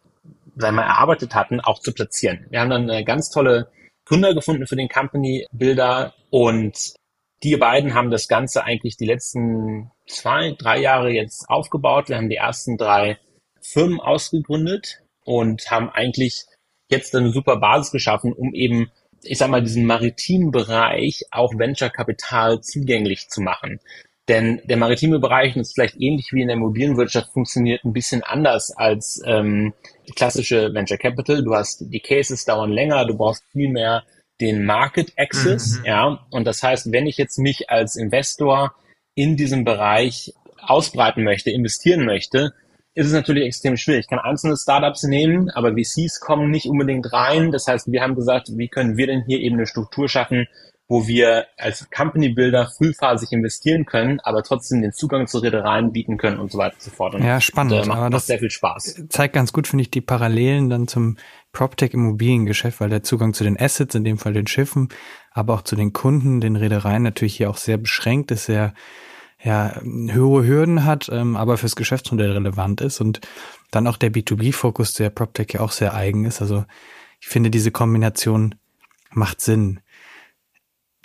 sagen 0.56 0.76
wir, 0.76 0.82
erarbeitet 0.82 1.34
hatten, 1.34 1.60
auch 1.60 1.80
zu 1.80 1.92
platzieren. 1.92 2.46
Wir 2.50 2.60
haben 2.60 2.70
dann 2.70 2.90
eine 2.90 3.04
ganz 3.04 3.30
tolle 3.30 3.70
Gründer 4.04 4.34
gefunden 4.34 4.66
für 4.66 4.76
den 4.76 4.88
Company 4.88 5.46
Builder 5.52 6.14
und 6.30 6.94
die 7.42 7.56
beiden 7.56 7.94
haben 7.94 8.10
das 8.10 8.26
Ganze 8.26 8.64
eigentlich 8.64 8.96
die 8.96 9.06
letzten 9.06 9.90
zwei, 10.06 10.56
drei 10.58 10.80
Jahre 10.80 11.10
jetzt 11.10 11.48
aufgebaut. 11.48 12.08
Wir 12.08 12.16
haben 12.16 12.28
die 12.28 12.36
ersten 12.36 12.76
drei 12.76 13.18
Firmen 13.60 14.00
ausgegründet 14.00 15.02
und 15.24 15.70
haben 15.70 15.90
eigentlich 15.90 16.46
jetzt 16.90 17.14
eine 17.14 17.30
super 17.30 17.58
Basis 17.58 17.92
geschaffen, 17.92 18.32
um 18.32 18.54
eben, 18.54 18.90
ich 19.22 19.38
sag 19.38 19.50
mal, 19.50 19.62
diesen 19.62 19.84
maritimen 19.84 20.50
Bereich 20.50 21.24
auch 21.30 21.52
Venture 21.56 21.90
Kapital 21.90 22.60
zugänglich 22.60 23.28
zu 23.28 23.40
machen. 23.40 23.78
Denn 24.28 24.60
der 24.64 24.76
maritime 24.76 25.18
Bereich, 25.18 25.56
und 25.56 25.60
das 25.60 25.68
ist 25.68 25.74
vielleicht 25.74 26.00
ähnlich 26.00 26.28
wie 26.32 26.42
in 26.42 26.48
der 26.48 26.56
Immobilienwirtschaft, 26.56 27.32
funktioniert 27.32 27.82
ein 27.84 27.94
bisschen 27.94 28.22
anders 28.22 28.70
als 28.76 29.22
ähm, 29.24 29.72
klassische 30.14 30.74
Venture 30.74 30.98
Capital. 30.98 31.42
Du 31.42 31.54
hast 31.54 31.86
die 31.90 32.00
Cases 32.00 32.44
dauern 32.44 32.70
länger, 32.70 33.06
du 33.06 33.16
brauchst 33.16 33.44
viel 33.52 33.70
mehr 33.70 34.04
den 34.40 34.64
Market 34.64 35.12
Access, 35.16 35.78
mhm. 35.78 35.84
ja. 35.84 36.26
Und 36.30 36.46
das 36.46 36.62
heißt, 36.62 36.92
wenn 36.92 37.06
ich 37.06 37.16
jetzt 37.16 37.38
mich 37.38 37.70
als 37.70 37.96
Investor 37.96 38.74
in 39.14 39.36
diesem 39.36 39.64
Bereich 39.64 40.34
ausbreiten 40.60 41.24
möchte, 41.24 41.50
investieren 41.50 42.04
möchte, 42.04 42.52
ist 42.94 43.06
es 43.06 43.12
natürlich 43.12 43.46
extrem 43.46 43.76
schwierig. 43.76 44.00
Ich 44.04 44.08
kann 44.08 44.18
einzelne 44.18 44.56
Startups 44.56 45.04
nehmen, 45.04 45.50
aber 45.50 45.72
VCs 45.72 46.20
kommen 46.20 46.50
nicht 46.50 46.66
unbedingt 46.66 47.12
rein. 47.12 47.50
Das 47.50 47.66
heißt, 47.66 47.90
wir 47.90 48.02
haben 48.02 48.14
gesagt, 48.14 48.48
wie 48.56 48.68
können 48.68 48.96
wir 48.96 49.06
denn 49.06 49.24
hier 49.26 49.40
eben 49.40 49.56
eine 49.56 49.66
Struktur 49.66 50.08
schaffen, 50.08 50.48
wo 50.88 51.06
wir 51.06 51.46
als 51.58 51.90
Company 51.90 52.30
Builder 52.30 52.66
frühphasig 52.66 53.30
investieren 53.32 53.84
können, 53.84 54.20
aber 54.20 54.42
trotzdem 54.42 54.80
den 54.80 54.92
Zugang 54.92 55.26
zu 55.26 55.38
Reedereien 55.38 55.92
bieten 55.92 56.16
können 56.16 56.38
und 56.38 56.50
so 56.50 56.56
weiter 56.56 56.76
und 56.76 56.82
so 56.82 56.90
fort. 56.90 57.14
Und 57.14 57.22
ja, 57.22 57.42
spannend. 57.42 57.74
Und, 57.74 57.82
äh, 57.82 57.86
macht, 57.86 57.98
aber 57.98 58.10
das 58.10 58.26
sehr 58.26 58.38
viel 58.38 58.50
Spaß. 58.50 59.04
Zeigt 59.10 59.34
ganz 59.34 59.52
gut, 59.52 59.68
finde 59.68 59.82
ich, 59.82 59.90
die 59.90 60.00
Parallelen 60.00 60.70
dann 60.70 60.88
zum 60.88 61.18
PropTech 61.52 61.92
Immobiliengeschäft, 61.92 62.80
weil 62.80 62.88
der 62.88 63.02
Zugang 63.02 63.34
zu 63.34 63.44
den 63.44 63.60
Assets, 63.60 63.94
in 63.94 64.04
dem 64.04 64.16
Fall 64.16 64.32
den 64.32 64.46
Schiffen, 64.46 64.88
aber 65.30 65.54
auch 65.54 65.62
zu 65.62 65.76
den 65.76 65.92
Kunden, 65.92 66.40
den 66.40 66.56
Reedereien 66.56 67.02
natürlich 67.02 67.36
hier 67.36 67.50
auch 67.50 67.58
sehr 67.58 67.76
beschränkt 67.76 68.30
ist, 68.30 68.46
sehr 68.46 68.72
ja, 69.42 69.80
höhere 69.82 70.46
Hürden 70.46 70.84
hat, 70.84 71.10
ähm, 71.12 71.36
aber 71.36 71.58
fürs 71.58 71.76
Geschäftsmodell 71.76 72.32
relevant 72.32 72.80
ist 72.80 73.00
und 73.00 73.20
dann 73.70 73.86
auch 73.86 73.96
der 73.96 74.10
B2B-Fokus 74.10 74.94
der 74.94 75.10
PropTech 75.10 75.48
ja 75.52 75.60
auch 75.60 75.70
sehr 75.70 75.94
eigen 75.94 76.24
ist. 76.24 76.40
Also 76.40 76.64
ich 77.20 77.28
finde, 77.28 77.50
diese 77.50 77.70
Kombination 77.70 78.54
macht 79.10 79.40
Sinn. 79.40 79.80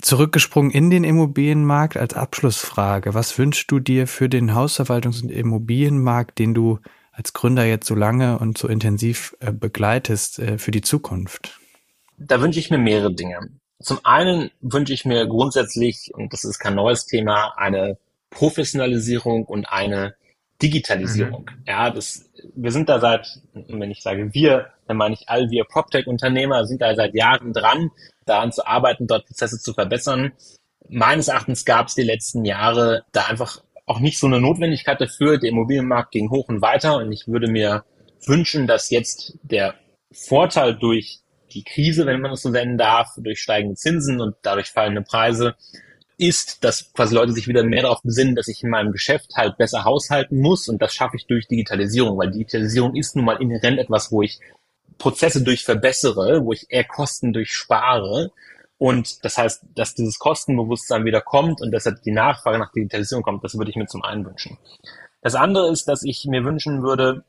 Zurückgesprungen 0.04 0.70
in 0.70 0.90
den 0.90 1.06
Immobilienmarkt 1.06 1.96
als 1.96 2.14
Abschlussfrage. 2.14 3.14
Was 3.14 3.38
wünschst 3.38 3.72
du 3.72 3.80
dir 3.80 4.06
für 4.06 4.28
den 4.28 4.52
Hausverwaltungs- 4.52 5.24
und 5.24 5.30
Immobilienmarkt, 5.30 6.38
den 6.40 6.54
du 6.54 6.80
als 7.14 7.32
Gründer 7.32 7.64
jetzt 7.64 7.88
so 7.88 7.96
lange 7.96 8.38
und 8.38 8.58
so 8.58 8.68
intensiv 8.68 9.34
äh, 9.40 9.54
begleitest 9.54 10.40
äh, 10.40 10.58
für 10.58 10.72
die 10.72 10.82
Zukunft? 10.82 11.58
Da 12.18 12.42
wünsche 12.42 12.60
ich 12.60 12.70
mir 12.70 12.80
mehrere 12.80 13.14
Dinge. 13.14 13.50
Zum 13.82 14.00
einen 14.04 14.52
wünsche 14.60 14.94
ich 14.94 15.06
mir 15.06 15.26
grundsätzlich, 15.26 16.12
und 16.14 16.34
das 16.34 16.44
ist 16.44 16.60
kein 16.60 16.76
neues 16.76 17.06
Thema, 17.06 17.54
eine 17.56 17.98
Professionalisierung 18.30 19.46
und 19.46 19.66
eine 19.66 20.16
Digitalisierung. 20.62 21.50
Mhm. 21.50 21.64
Ja, 21.66 21.90
das, 21.90 22.30
wir 22.56 22.72
sind 22.72 22.90
da 22.90 23.00
seit, 23.00 23.40
wenn 23.54 23.92
ich 23.92 24.02
sage 24.02 24.34
wir, 24.34 24.68
dann 24.88 24.98
meine 24.98 25.16
ich 25.16 25.30
all 25.30 25.50
wir 25.50 25.64
PropTech-Unternehmer 25.64 26.66
sind 26.66 26.82
da 26.82 26.94
seit 26.94 27.16
Jahren 27.16 27.54
dran, 27.54 27.92
daran 28.26 28.52
zu 28.52 28.66
arbeiten, 28.66 29.08
dort 29.08 29.26
Prozesse 29.26 29.60
zu 29.60 29.74
verbessern. 29.74 30.34
Meines 30.90 31.28
Erachtens 31.28 31.66
gab 31.66 31.88
es 31.88 31.96
die 31.96 32.04
letzten 32.04 32.46
Jahre 32.46 33.06
da 33.12 33.26
einfach 33.26 33.62
auch 33.86 34.00
nicht 34.00 34.20
so 34.20 34.28
eine 34.28 34.40
Notwendigkeit 34.40 35.00
dafür. 35.00 35.38
Der 35.38 35.50
Immobilienmarkt 35.50 36.12
ging 36.12 36.30
hoch 36.30 36.50
und 36.50 36.62
weiter 36.62 36.98
und 36.98 37.12
ich 37.12 37.28
würde 37.28 37.48
mir 37.48 37.84
wünschen, 38.26 38.68
dass 38.68 38.90
jetzt 38.90 39.38
der 39.44 39.76
Vorteil 40.12 40.76
durch 40.76 41.20
die 41.52 41.64
Krise, 41.64 42.06
wenn 42.06 42.22
man 42.22 42.32
es 42.32 42.42
so 42.42 42.50
nennen 42.50 42.78
darf, 42.78 43.10
durch 43.18 43.42
steigende 43.42 43.76
Zinsen 43.76 44.22
und 44.22 44.36
dadurch 44.42 44.72
fallende 44.72 45.02
Preise, 45.02 45.56
ist, 46.18 46.64
dass 46.64 46.94
quasi 46.94 47.16
Leute 47.16 47.32
sich 47.32 47.48
wieder 47.48 47.64
mehr 47.64 47.84
darauf 47.84 48.02
besinnen, 48.04 48.36
dass 48.36 48.48
ich 48.48 48.64
in 48.64 48.70
meinem 48.70 48.92
Geschäft 48.92 49.32
halt 49.36 49.58
besser 49.58 49.84
haushalten 49.84 50.40
muss 50.40 50.68
und 50.68 50.82
das 50.82 50.94
schaffe 50.94 51.18
ich 51.18 51.26
durch 51.26 51.48
Digitalisierung, 51.48 52.18
weil 52.18 52.32
Digitalisierung 52.32 52.96
ist 52.96 53.16
nun 53.16 53.26
mal 53.26 53.42
inhärent 53.42 53.80
etwas, 53.80 54.12
wo 54.12 54.22
ich 54.22 54.40
Prozesse 54.98 55.44
durch 55.44 55.64
verbessere, 55.64 56.46
wo 56.46 56.54
ich 56.54 56.68
eher 56.70 56.84
Kosten 56.84 57.34
durchspare 57.34 58.32
und 58.78 59.24
das 59.24 59.38
heißt, 59.38 59.64
dass 59.76 59.96
dieses 59.96 60.20
Kostenbewusstsein 60.20 61.06
wieder 61.06 61.22
kommt 61.22 61.62
und 61.62 61.72
deshalb 61.72 62.02
die 62.04 62.12
Nachfrage 62.12 62.60
nach 62.60 62.72
Digitalisierung 62.72 63.24
kommt, 63.24 63.44
das 63.44 63.58
würde 63.58 63.72
ich 63.72 63.78
mir 63.78 63.88
zum 63.88 64.04
einen 64.04 64.26
wünschen. 64.26 64.58
Das 65.22 65.36
andere 65.36 65.72
ist, 65.72 65.88
dass 65.88 66.04
ich 66.04 66.26
mir 66.26 66.44
wünschen 66.44 66.84
würde, 66.84 67.24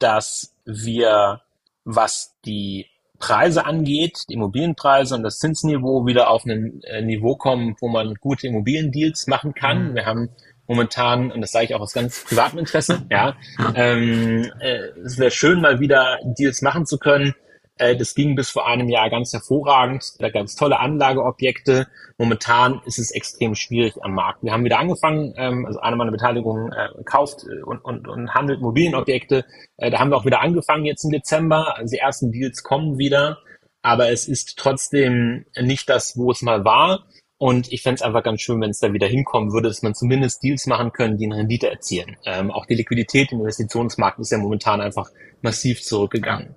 dass 0.00 0.52
wir, 0.64 1.42
was 1.84 2.34
die 2.44 2.86
Preise 3.20 3.64
angeht, 3.64 4.24
die 4.28 4.34
Immobilienpreise 4.34 5.14
und 5.14 5.22
das 5.22 5.38
Zinsniveau 5.38 6.06
wieder 6.06 6.28
auf 6.28 6.44
ein 6.44 6.82
äh, 6.82 7.02
Niveau 7.02 7.36
kommen, 7.36 7.76
wo 7.80 7.88
man 7.88 8.16
gute 8.16 8.48
Immobiliendeals 8.48 9.26
machen 9.28 9.54
kann. 9.54 9.90
Mhm. 9.90 9.94
Wir 9.94 10.06
haben 10.06 10.30
momentan, 10.66 11.30
und 11.30 11.40
das 11.40 11.52
sage 11.52 11.66
ich 11.66 11.74
auch 11.74 11.80
aus 11.80 11.92
ganz 11.92 12.24
privatem 12.24 12.58
Interesse, 12.58 13.02
ja, 13.10 13.36
ähm, 13.74 14.50
äh, 14.60 14.78
es 15.04 15.18
wäre 15.18 15.30
schön, 15.30 15.60
mal 15.60 15.80
wieder 15.80 16.18
Deals 16.24 16.62
machen 16.62 16.86
zu 16.86 16.98
können, 16.98 17.34
äh, 17.78 17.96
das 17.96 18.14
ging 18.14 18.34
bis 18.34 18.50
vor 18.50 18.66
einem 18.66 18.88
Jahr 18.88 19.10
ganz 19.10 19.32
hervorragend. 19.32 20.14
Da 20.18 20.30
gab 20.30 20.44
es 20.44 20.56
tolle 20.56 20.78
Anlageobjekte. 20.80 21.86
Momentan 22.18 22.80
ist 22.86 22.98
es 22.98 23.10
extrem 23.10 23.54
schwierig 23.54 23.94
am 24.02 24.14
Markt. 24.14 24.42
Wir 24.42 24.52
haben 24.52 24.64
wieder 24.64 24.78
angefangen, 24.78 25.34
ähm, 25.36 25.66
also 25.66 25.80
eine 25.80 25.96
meiner 25.96 26.10
Beteiligungen 26.10 26.72
äh, 26.72 26.88
kauft 27.04 27.44
und, 27.64 27.84
und, 27.84 28.08
und 28.08 28.34
handelt 28.34 28.60
Immobilienobjekte. 28.60 29.44
Äh, 29.76 29.90
da 29.90 29.98
haben 29.98 30.10
wir 30.10 30.16
auch 30.16 30.24
wieder 30.24 30.40
angefangen 30.40 30.86
jetzt 30.86 31.04
im 31.04 31.10
Dezember. 31.10 31.76
Also 31.76 31.92
die 31.94 32.00
ersten 32.00 32.32
Deals 32.32 32.62
kommen 32.62 32.98
wieder, 32.98 33.38
aber 33.82 34.10
es 34.10 34.26
ist 34.26 34.56
trotzdem 34.56 35.44
nicht 35.60 35.88
das, 35.88 36.16
wo 36.16 36.30
es 36.30 36.42
mal 36.42 36.64
war. 36.64 37.04
Und 37.38 37.70
ich 37.70 37.82
fände 37.82 37.96
es 37.96 38.02
einfach 38.02 38.22
ganz 38.22 38.40
schön, 38.40 38.60
wenn 38.60 38.70
es 38.70 38.80
da 38.80 38.92
wieder 38.92 39.06
hinkommen 39.06 39.52
würde, 39.52 39.68
dass 39.68 39.82
man 39.82 39.94
zumindest 39.94 40.42
Deals 40.42 40.66
machen 40.66 40.92
können, 40.92 41.18
die 41.18 41.26
eine 41.26 41.36
Rendite 41.36 41.68
erzielen. 41.68 42.16
Ähm, 42.24 42.50
auch 42.50 42.64
die 42.64 42.74
Liquidität 42.74 43.30
im 43.32 43.40
Investitionsmarkt 43.40 44.18
ist 44.18 44.30
ja 44.30 44.38
momentan 44.38 44.80
einfach 44.80 45.10
massiv 45.42 45.82
zurückgegangen. 45.82 46.54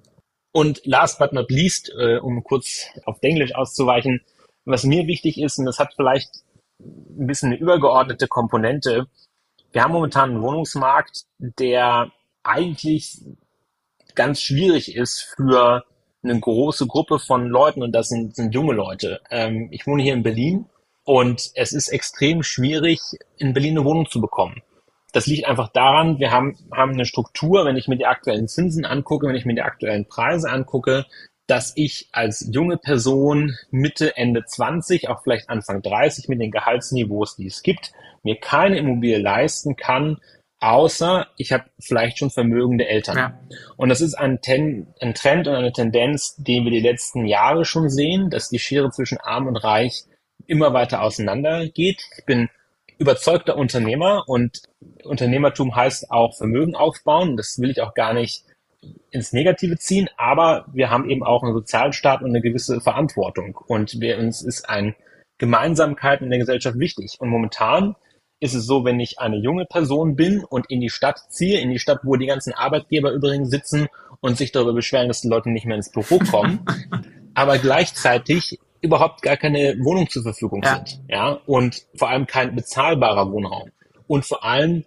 Und 0.53 0.81
last 0.85 1.19
but 1.19 1.33
not 1.33 1.51
least, 1.51 1.91
äh, 1.99 2.17
um 2.17 2.43
kurz 2.43 2.87
auf 3.05 3.17
Englisch 3.21 3.53
auszuweichen, 3.53 4.21
was 4.65 4.83
mir 4.83 5.05
wichtig 5.05 5.39
ist, 5.39 5.59
und 5.59 5.65
das 5.65 5.79
hat 5.79 5.93
vielleicht 5.95 6.29
ein 6.79 7.27
bisschen 7.27 7.49
eine 7.49 7.59
übergeordnete 7.59 8.27
Komponente, 8.27 9.07
wir 9.71 9.83
haben 9.83 9.91
momentan 9.91 10.31
einen 10.31 10.41
Wohnungsmarkt, 10.41 11.25
der 11.37 12.11
eigentlich 12.43 13.21
ganz 14.15 14.41
schwierig 14.41 14.95
ist 14.95 15.33
für 15.35 15.83
eine 16.23 16.39
große 16.39 16.87
Gruppe 16.87 17.19
von 17.19 17.47
Leuten 17.47 17.81
und 17.81 17.93
das 17.93 18.09
sind, 18.09 18.35
sind 18.35 18.53
junge 18.53 18.73
Leute. 18.73 19.21
Ähm, 19.29 19.69
ich 19.71 19.87
wohne 19.87 20.03
hier 20.03 20.13
in 20.13 20.23
Berlin 20.23 20.65
und 21.03 21.51
es 21.55 21.71
ist 21.71 21.89
extrem 21.89 22.43
schwierig, 22.43 22.99
in 23.37 23.53
Berlin 23.53 23.77
eine 23.77 23.85
Wohnung 23.85 24.09
zu 24.09 24.21
bekommen. 24.21 24.61
Das 25.11 25.25
liegt 25.25 25.47
einfach 25.47 25.69
daran, 25.69 26.19
wir 26.19 26.31
haben, 26.31 26.55
haben 26.71 26.91
eine 26.91 27.05
Struktur, 27.05 27.65
wenn 27.65 27.77
ich 27.77 27.87
mir 27.87 27.97
die 27.97 28.05
aktuellen 28.05 28.47
Zinsen 28.47 28.85
angucke, 28.85 29.27
wenn 29.27 29.35
ich 29.35 29.45
mir 29.45 29.55
die 29.55 29.63
aktuellen 29.63 30.07
Preise 30.07 30.51
angucke, 30.51 31.05
dass 31.47 31.73
ich 31.75 32.09
als 32.11 32.47
junge 32.51 32.77
Person 32.77 33.55
Mitte, 33.71 34.15
Ende 34.15 34.45
20, 34.45 35.09
auch 35.09 35.23
vielleicht 35.23 35.49
Anfang 35.49 35.81
30 35.81 36.27
mit 36.27 36.39
den 36.39 36.51
Gehaltsniveaus, 36.51 37.37
die 37.37 37.47
es 37.47 37.63
gibt, 37.63 37.91
mir 38.21 38.39
keine 38.39 38.77
Immobilie 38.77 39.17
leisten 39.17 39.75
kann, 39.75 40.19
außer 40.59 41.27
ich 41.37 41.51
habe 41.51 41.65
vielleicht 41.79 42.17
schon 42.17 42.29
vermögende 42.29 42.87
Eltern. 42.87 43.17
Ja. 43.17 43.39
Und 43.77 43.89
das 43.89 44.01
ist 44.01 44.13
ein, 44.15 44.41
Ten, 44.41 44.87
ein 44.99 45.13
Trend 45.13 45.47
und 45.47 45.55
eine 45.55 45.71
Tendenz, 45.71 46.35
den 46.37 46.65
wir 46.65 46.71
die 46.71 46.81
letzten 46.81 47.25
Jahre 47.25 47.65
schon 47.65 47.89
sehen, 47.89 48.29
dass 48.29 48.49
die 48.49 48.59
Schere 48.59 48.91
zwischen 48.91 49.17
Arm 49.19 49.47
und 49.47 49.57
Reich 49.57 50.03
immer 50.47 50.73
weiter 50.73 51.01
auseinander 51.01 51.67
geht. 51.67 52.01
Ich 52.17 52.25
bin 52.25 52.49
überzeugter 52.97 53.55
Unternehmer 53.55 54.23
und 54.27 54.63
Unternehmertum 55.03 55.75
heißt 55.75 56.11
auch 56.11 56.35
Vermögen 56.35 56.75
aufbauen. 56.75 57.37
Das 57.37 57.59
will 57.59 57.69
ich 57.69 57.81
auch 57.81 57.93
gar 57.93 58.13
nicht 58.13 58.43
ins 59.11 59.33
Negative 59.33 59.77
ziehen, 59.77 60.09
aber 60.17 60.65
wir 60.71 60.89
haben 60.89 61.09
eben 61.09 61.23
auch 61.23 61.43
einen 61.43 61.53
Sozialstaat 61.53 62.21
und 62.21 62.29
eine 62.29 62.41
gewisse 62.41 62.79
Verantwortung 62.79 63.57
und 63.67 63.99
wir, 63.99 64.17
uns 64.17 64.41
ist 64.41 64.69
ein 64.69 64.95
Gemeinsamkeit 65.37 66.21
in 66.21 66.29
der 66.29 66.39
Gesellschaft 66.39 66.77
wichtig. 66.77 67.17
Und 67.19 67.29
momentan 67.29 67.95
ist 68.39 68.53
es 68.53 68.65
so, 68.65 68.85
wenn 68.85 68.99
ich 68.99 69.19
eine 69.19 69.37
junge 69.37 69.65
Person 69.65 70.15
bin 70.15 70.43
und 70.43 70.69
in 70.69 70.79
die 70.79 70.89
Stadt 70.89 71.19
ziehe, 71.29 71.59
in 71.59 71.71
die 71.71 71.79
Stadt, 71.79 71.99
wo 72.03 72.15
die 72.15 72.25
ganzen 72.25 72.53
Arbeitgeber 72.53 73.11
übrigens 73.11 73.49
sitzen 73.49 73.87
und 74.21 74.37
sich 74.37 74.51
darüber 74.51 74.73
beschweren, 74.73 75.07
dass 75.07 75.21
die 75.21 75.27
Leute 75.27 75.49
nicht 75.49 75.65
mehr 75.65 75.75
ins 75.75 75.91
Büro 75.91 76.19
kommen, 76.19 76.65
aber 77.33 77.57
gleichzeitig 77.57 78.59
überhaupt 78.81 79.21
gar 79.21 79.37
keine 79.37 79.77
Wohnung 79.79 80.09
zur 80.09 80.23
Verfügung 80.23 80.63
ja. 80.63 80.75
sind. 80.75 81.01
Ja, 81.09 81.39
und 81.45 81.85
vor 81.95 82.09
allem 82.09 82.27
kein 82.27 82.55
bezahlbarer 82.55 83.31
Wohnraum. 83.31 83.71
Und 84.07 84.25
vor 84.25 84.43
allem 84.43 84.85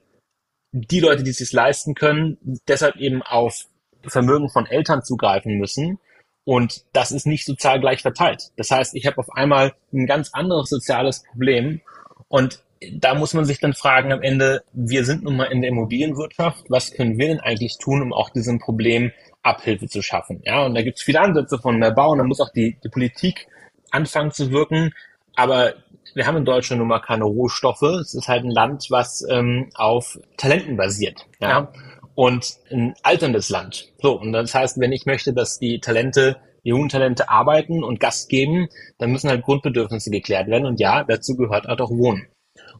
die 0.73 1.01
Leute, 1.01 1.23
die 1.23 1.31
es 1.31 1.37
sich 1.37 1.53
leisten 1.53 1.95
können, 1.95 2.39
deshalb 2.67 2.97
eben 2.97 3.23
auf 3.23 3.67
Vermögen 4.07 4.49
von 4.49 4.67
Eltern 4.67 5.03
zugreifen 5.03 5.59
müssen. 5.59 5.99
Und 6.45 6.85
das 6.93 7.13
ist 7.13 7.27
nicht 7.27 7.45
sozial 7.45 7.79
gleich 7.81 8.03
verteilt. 8.03 8.51
Das 8.57 8.71
heißt, 8.71 8.97
ich 8.97 9.07
habe 9.07 9.19
auf 9.19 9.31
einmal 9.31 9.75
ein 9.93 10.07
ganz 10.07 10.31
anderes 10.33 10.71
soziales 10.71 11.23
Problem. 11.23 11.83
Und 12.29 12.63
da 12.93 13.15
muss 13.15 13.35
man 13.35 13.45
sich 13.45 13.61
dann 13.61 13.75
fragen 13.75 14.13
am 14.13 14.23
Ende, 14.23 14.63
wir 14.73 15.05
sind 15.05 15.25
nun 15.25 15.37
mal 15.37 15.45
in 15.45 15.61
der 15.61 15.71
Immobilienwirtschaft, 15.71 16.65
was 16.69 16.93
können 16.93 17.19
wir 17.19 17.29
denn 17.29 17.41
eigentlich 17.41 17.79
tun, 17.79 18.03
um 18.03 18.13
auch 18.13 18.31
diesem 18.31 18.59
Problem 18.59 19.13
Abhilfe 19.43 19.89
zu 19.89 20.03
schaffen? 20.03 20.41
Ja, 20.45 20.65
und 20.65 20.75
da 20.75 20.83
gibt 20.83 20.99
es 20.99 21.05
viele 21.05 21.21
Ansätze 21.21 21.59
von 21.59 21.79
mehr 21.79 21.93
Bau 21.93 22.11
und 22.11 22.19
da 22.19 22.25
muss 22.25 22.41
auch 22.41 22.51
die, 22.51 22.77
die 22.83 22.89
Politik 22.89 23.47
anfangen 23.91 24.31
zu 24.33 24.51
wirken. 24.51 24.93
Aber 25.35 25.75
wir 26.15 26.27
haben 26.27 26.37
in 26.37 26.45
Deutschland 26.45 26.81
nun 26.81 26.89
mal 26.89 27.01
keine 27.01 27.25
Rohstoffe. 27.25 27.83
Es 27.83 28.15
ist 28.15 28.29
halt 28.29 28.45
ein 28.45 28.51
Land, 28.51 28.87
was 28.91 29.27
ähm, 29.29 29.71
auf 29.75 30.19
Talenten 30.37 30.77
basiert. 30.77 31.27
Ja? 31.41 31.49
ja. 31.49 31.73
Und 32.15 32.59
ein 32.71 32.95
alterndes 33.03 33.49
Land. 33.49 33.91
So, 34.01 34.21
und 34.21 34.33
das 34.33 34.55
heißt, 34.55 34.79
wenn 34.79 34.93
ich 34.93 35.07
möchte, 35.07 35.33
dass 35.33 35.59
die 35.59 35.81
Talente, 35.81 36.37
die 36.65 36.69
jungen 36.69 36.91
Talente 36.91 37.31
arbeiten 37.31 37.83
und 37.83 38.01
Gast 38.01 38.29
geben, 38.29 38.69
dann 38.99 39.11
müssen 39.11 39.31
halt 39.31 39.43
Grundbedürfnisse 39.43 40.11
geklärt 40.11 40.49
werden. 40.49 40.67
Und 40.67 40.79
ja, 40.81 41.05
dazu 41.05 41.37
gehört 41.37 41.67
halt 41.67 41.81
auch 41.81 41.91
Wohnen. 41.91 42.27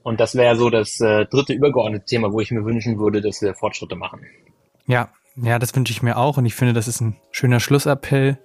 Und 0.03 0.21
das 0.21 0.35
wäre 0.35 0.57
so 0.57 0.71
das 0.71 1.01
äh, 1.01 1.27
dritte 1.27 1.53
übergeordnete 1.53 2.05
Thema, 2.05 2.33
wo 2.33 2.41
ich 2.41 2.51
mir 2.51 2.65
wünschen 2.65 2.99
würde, 2.99 3.21
dass 3.21 3.41
wir 3.41 3.55
Fortschritte 3.55 3.97
machen. 3.97 4.21
Ja, 4.87 5.09
ja, 5.37 5.59
das 5.59 5.75
wünsche 5.75 5.93
ich 5.93 6.03
mir 6.03 6.17
auch. 6.17 6.37
Und 6.37 6.47
ich 6.47 6.55
finde, 6.55 6.73
das 6.73 6.89
ist 6.89 7.01
ein 7.01 7.17
schöner 7.31 7.61
Schlussappell 7.61 8.39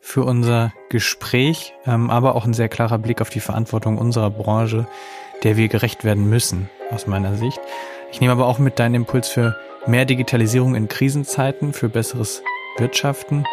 für 0.00 0.24
unser 0.24 0.72
Gespräch, 0.88 1.74
ähm, 1.86 2.10
aber 2.10 2.34
auch 2.34 2.44
ein 2.44 2.54
sehr 2.54 2.68
klarer 2.68 2.98
Blick 2.98 3.20
auf 3.20 3.30
die 3.30 3.40
Verantwortung 3.40 3.98
unserer 3.98 4.30
Branche, 4.30 4.88
der 5.44 5.56
wir 5.56 5.68
gerecht 5.68 6.04
werden 6.04 6.28
müssen, 6.28 6.68
aus 6.90 7.06
meiner 7.06 7.36
Sicht. 7.36 7.60
Ich 8.10 8.20
nehme 8.20 8.32
aber 8.32 8.46
auch 8.46 8.58
mit 8.58 8.78
deinen 8.78 8.96
Impuls 8.96 9.28
für 9.28 9.56
mehr 9.86 10.04
Digitalisierung 10.04 10.74
in 10.74 10.88
Krisenzeiten, 10.88 11.72
für 11.72 11.88
besseres 11.88 12.42
Wirtschaften. 12.78 13.44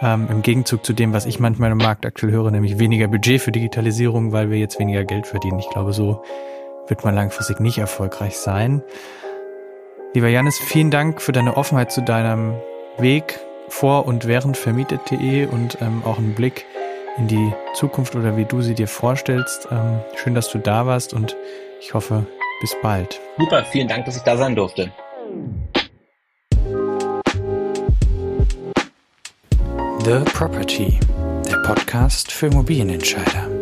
Ähm, 0.00 0.26
Im 0.28 0.42
Gegenzug 0.42 0.84
zu 0.84 0.92
dem, 0.92 1.12
was 1.12 1.26
ich 1.26 1.38
manchmal 1.38 1.70
im 1.70 1.78
Markt 1.78 2.04
aktuell 2.04 2.32
höre, 2.32 2.50
nämlich 2.50 2.80
weniger 2.80 3.06
Budget 3.06 3.40
für 3.40 3.52
Digitalisierung, 3.52 4.32
weil 4.32 4.50
wir 4.50 4.58
jetzt 4.58 4.80
weniger 4.80 5.04
Geld 5.04 5.28
verdienen. 5.28 5.60
Ich 5.60 5.70
glaube, 5.70 5.92
so 5.92 6.24
wird 6.88 7.04
man 7.04 7.14
langfristig 7.14 7.60
nicht 7.60 7.78
erfolgreich 7.78 8.36
sein. 8.38 8.82
Lieber 10.14 10.28
Janis, 10.28 10.58
vielen 10.58 10.90
Dank 10.90 11.22
für 11.22 11.32
deine 11.32 11.56
Offenheit 11.56 11.90
zu 11.90 12.02
deinem 12.02 12.54
Weg 12.98 13.40
vor 13.68 14.06
und 14.06 14.26
während 14.26 14.56
vermietet.de 14.56 15.46
und 15.46 15.78
ähm, 15.80 16.02
auch 16.04 16.18
einen 16.18 16.34
Blick 16.34 16.66
in 17.16 17.28
die 17.28 17.52
Zukunft 17.74 18.14
oder 18.14 18.36
wie 18.36 18.44
du 18.44 18.60
sie 18.60 18.74
dir 18.74 18.88
vorstellst. 18.88 19.68
Ähm, 19.70 20.00
schön, 20.16 20.34
dass 20.34 20.50
du 20.50 20.58
da 20.58 20.86
warst 20.86 21.14
und 21.14 21.36
ich 21.80 21.94
hoffe, 21.94 22.26
bis 22.60 22.76
bald. 22.82 23.20
Super, 23.38 23.64
vielen 23.64 23.88
Dank, 23.88 24.04
dass 24.04 24.16
ich 24.16 24.22
da 24.22 24.36
sein 24.36 24.54
durfte. 24.54 24.92
The 30.04 30.18
Property, 30.34 30.98
der 31.48 31.56
Podcast 31.64 32.32
für 32.32 32.46
Immobilienentscheider. 32.46 33.61